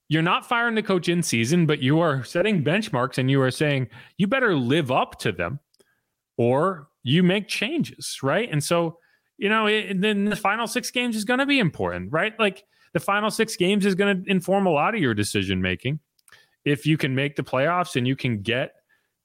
[0.09, 3.51] you're not firing the coach in season, but you are setting benchmarks and you are
[3.51, 5.61] saying you better live up to them
[6.39, 8.49] or you make changes, right?
[8.51, 8.97] And so,
[9.37, 12.33] you know, it, then the final six games is going to be important, right?
[12.39, 12.65] Like
[12.95, 16.01] the final six games is going to inform a lot of your decision making.
[16.65, 18.73] If you can make the playoffs and you can get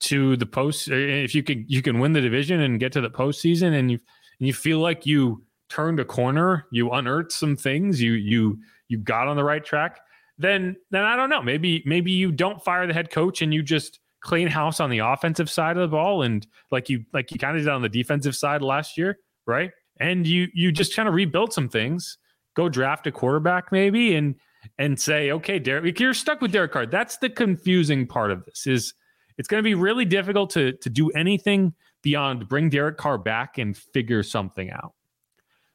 [0.01, 2.91] to the post, eh, eh, if you can you can win the division and get
[2.93, 3.99] to the postseason, and you
[4.39, 8.97] and you feel like you turned a corner, you unearthed some things, you you you
[8.97, 9.99] got on the right track,
[10.37, 11.41] then then I don't know.
[11.41, 14.99] Maybe maybe you don't fire the head coach and you just clean house on the
[14.99, 17.89] offensive side of the ball and like you like you kind of did on the
[17.89, 19.71] defensive side last year, right?
[19.99, 22.17] And you you just kind of rebuild some things
[22.55, 24.35] go draft a quarterback maybe and
[24.77, 26.85] and say, okay, Derek, you're stuck with Derek Carr.
[26.85, 28.67] That's the confusing part of this.
[28.67, 28.93] Is
[29.39, 31.73] it's going to be really difficult to to do anything
[32.03, 34.93] beyond bring Derek Carr back and figure something out.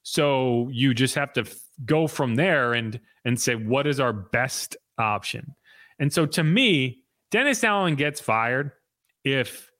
[0.03, 4.13] So you just have to f- go from there and and say what is our
[4.13, 5.57] best option.
[5.99, 8.73] And so to me, Dennis Allen gets fired
[9.25, 9.71] if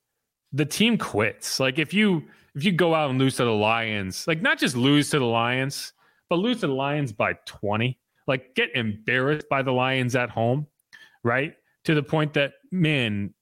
[0.53, 1.61] the team quits.
[1.61, 2.25] Like if you
[2.55, 5.27] if you go out and lose to the Lions, like not just lose to the
[5.27, 5.93] Lions,
[6.31, 10.67] but lose to the Lions by 20, like get embarrassed by the Lions at home,
[11.23, 11.55] right?
[11.85, 13.35] To the point that man,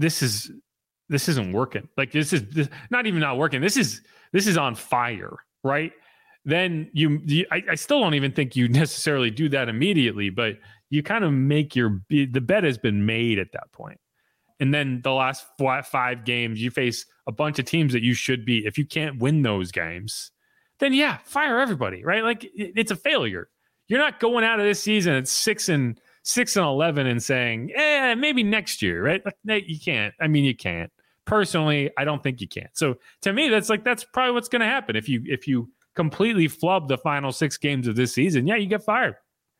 [0.00, 0.50] this is
[1.08, 1.88] this isn't working.
[1.96, 3.60] Like this is this, not even not working.
[3.60, 4.00] This is
[4.32, 5.92] this is on fire, right?
[6.44, 10.54] Then you, you I, I still don't even think you necessarily do that immediately, but
[10.88, 14.00] you kind of make your the bet has been made at that point.
[14.58, 18.44] And then the last five games, you face a bunch of teams that you should
[18.44, 18.66] be.
[18.66, 20.32] If you can't win those games,
[20.80, 22.22] then yeah, fire everybody, right?
[22.22, 23.48] Like it's a failure.
[23.88, 27.72] You're not going out of this season at six and six and eleven and saying,
[27.74, 29.22] "Eh, maybe next year," right?
[29.44, 30.14] Like, you can't.
[30.20, 30.92] I mean, you can't.
[31.26, 32.68] Personally, I don't think you can.
[32.72, 35.70] So to me, that's like that's probably what's going to happen if you if you
[35.94, 38.46] completely flub the final six games of this season.
[38.46, 39.16] Yeah, you get fired.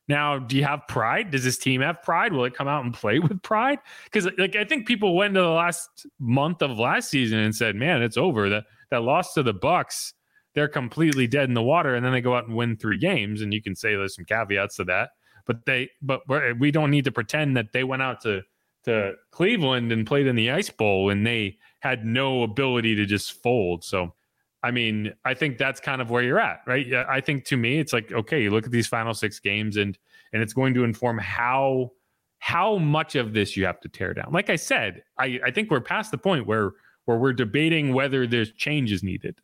[0.09, 1.31] Now, do you have pride?
[1.31, 2.33] Does this team have pride?
[2.33, 3.79] Will it come out and play with pride?
[4.05, 7.77] Because like I think people went to the last month of last season and said,
[7.77, 10.13] "Man, it's over." That that loss to the Bucs,
[10.55, 13.41] they're completely dead in the water, and then they go out and win three games.
[13.41, 15.11] And you can say there's some caveats to that,
[15.47, 16.22] but they but
[16.59, 18.43] we don't need to pretend that they went out to
[18.84, 23.43] to Cleveland and played in the Ice Bowl and they had no ability to just
[23.43, 23.84] fold.
[23.84, 24.14] So
[24.62, 26.93] I mean, I think that's kind of where you're at, right?
[26.93, 29.99] I think to me, it's like, okay, you look at these final six games and
[30.32, 31.93] and it's going to inform how
[32.38, 34.32] how much of this you have to tear down.
[34.32, 36.72] Like I said, I, I think we're past the point where
[37.05, 39.41] where we're debating whether there's changes needed.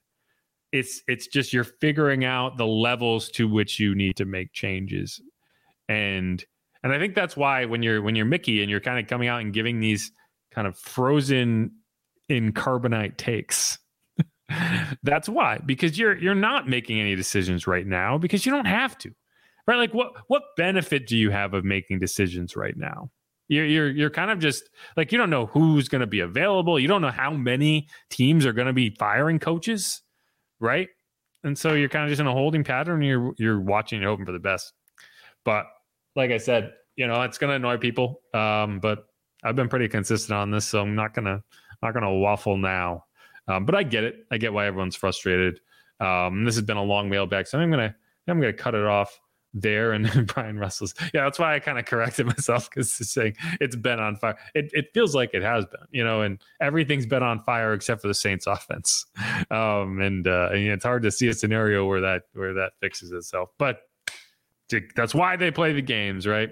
[0.72, 5.20] It's it's just you're figuring out the levels to which you need to make changes.
[5.88, 6.44] And
[6.82, 9.28] and I think that's why when you're when you're Mickey and you're kind of coming
[9.28, 10.12] out and giving these
[10.52, 11.72] kind of frozen
[12.28, 13.78] in carbonite takes
[15.02, 18.96] that's why, because you're you're not making any decisions right now because you don't have
[18.98, 19.10] to.
[19.66, 19.76] Right?
[19.76, 23.10] Like what what benefit do you have of making decisions right now?
[23.48, 26.78] You're you're you're kind of just like you don't know who's going to be available.
[26.78, 30.02] You don't know how many teams are going to be firing coaches,
[30.60, 30.88] right?
[31.42, 33.02] And so you're kind of just in a holding pattern.
[33.02, 34.72] You're you're watching and hoping for the best.
[35.44, 35.66] But
[36.16, 38.22] like I said, you know, it's going to annoy people.
[38.34, 39.06] Um, but
[39.44, 41.42] I've been pretty consistent on this, so I'm not gonna
[41.82, 43.04] not gonna waffle now.
[43.48, 44.26] Um, but I get it.
[44.30, 45.60] I get why everyone's frustrated.
[46.00, 47.94] Um, this has been a long mailbag, so I'm gonna
[48.26, 49.20] I'm gonna cut it off
[49.54, 49.92] there.
[49.92, 53.76] And Brian Russell's yeah, that's why I kind of corrected myself because it's saying it's
[53.76, 54.36] been on fire.
[54.54, 58.02] It, it feels like it has been, you know, and everything's been on fire except
[58.02, 59.06] for the Saints offense.
[59.50, 63.12] Um, and, uh, and it's hard to see a scenario where that where that fixes
[63.12, 63.50] itself.
[63.58, 63.82] But
[64.94, 66.50] that's why they play the games, right?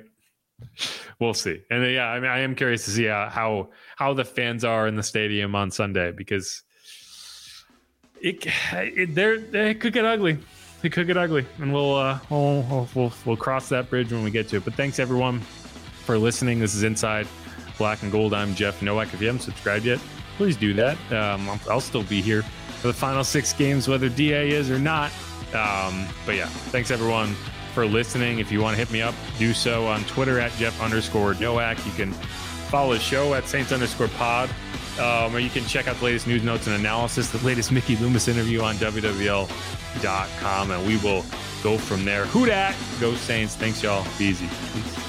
[1.20, 1.62] We'll see.
[1.70, 4.64] And uh, yeah, I mean, I am curious to see how how, how the fans
[4.64, 6.62] are in the stadium on Sunday because
[8.20, 10.38] it, it there it could get ugly.
[10.82, 14.30] It could get ugly, and we'll, uh, we'll we'll we'll cross that bridge when we
[14.30, 14.64] get to it.
[14.64, 15.40] But thanks everyone
[16.04, 16.58] for listening.
[16.58, 17.26] This is Inside
[17.78, 18.34] Black and Gold.
[18.34, 19.12] I'm Jeff Nowak.
[19.14, 19.98] If you haven't subscribed yet,
[20.36, 20.96] please do that.
[21.10, 24.78] Um, I'll, I'll, still be here for the final six games, whether DA is or
[24.78, 25.10] not.
[25.54, 27.34] Um, but yeah, thanks everyone
[27.74, 28.38] for listening.
[28.38, 31.84] If you want to hit me up, do so on Twitter at Jeff underscore Nowak.
[31.84, 32.12] You can
[32.70, 34.48] follow the show at Saints underscore pod
[34.98, 37.96] um, or you can check out the latest news notes and analysis, the latest Mickey
[37.96, 41.24] Loomis interview on WWL.com, and we will
[41.62, 42.26] go from there.
[42.26, 42.76] Who dat?
[43.00, 43.56] Go Saints.
[43.56, 44.06] Thanks, y'all.
[44.18, 44.46] Be easy.
[44.72, 45.03] Peace.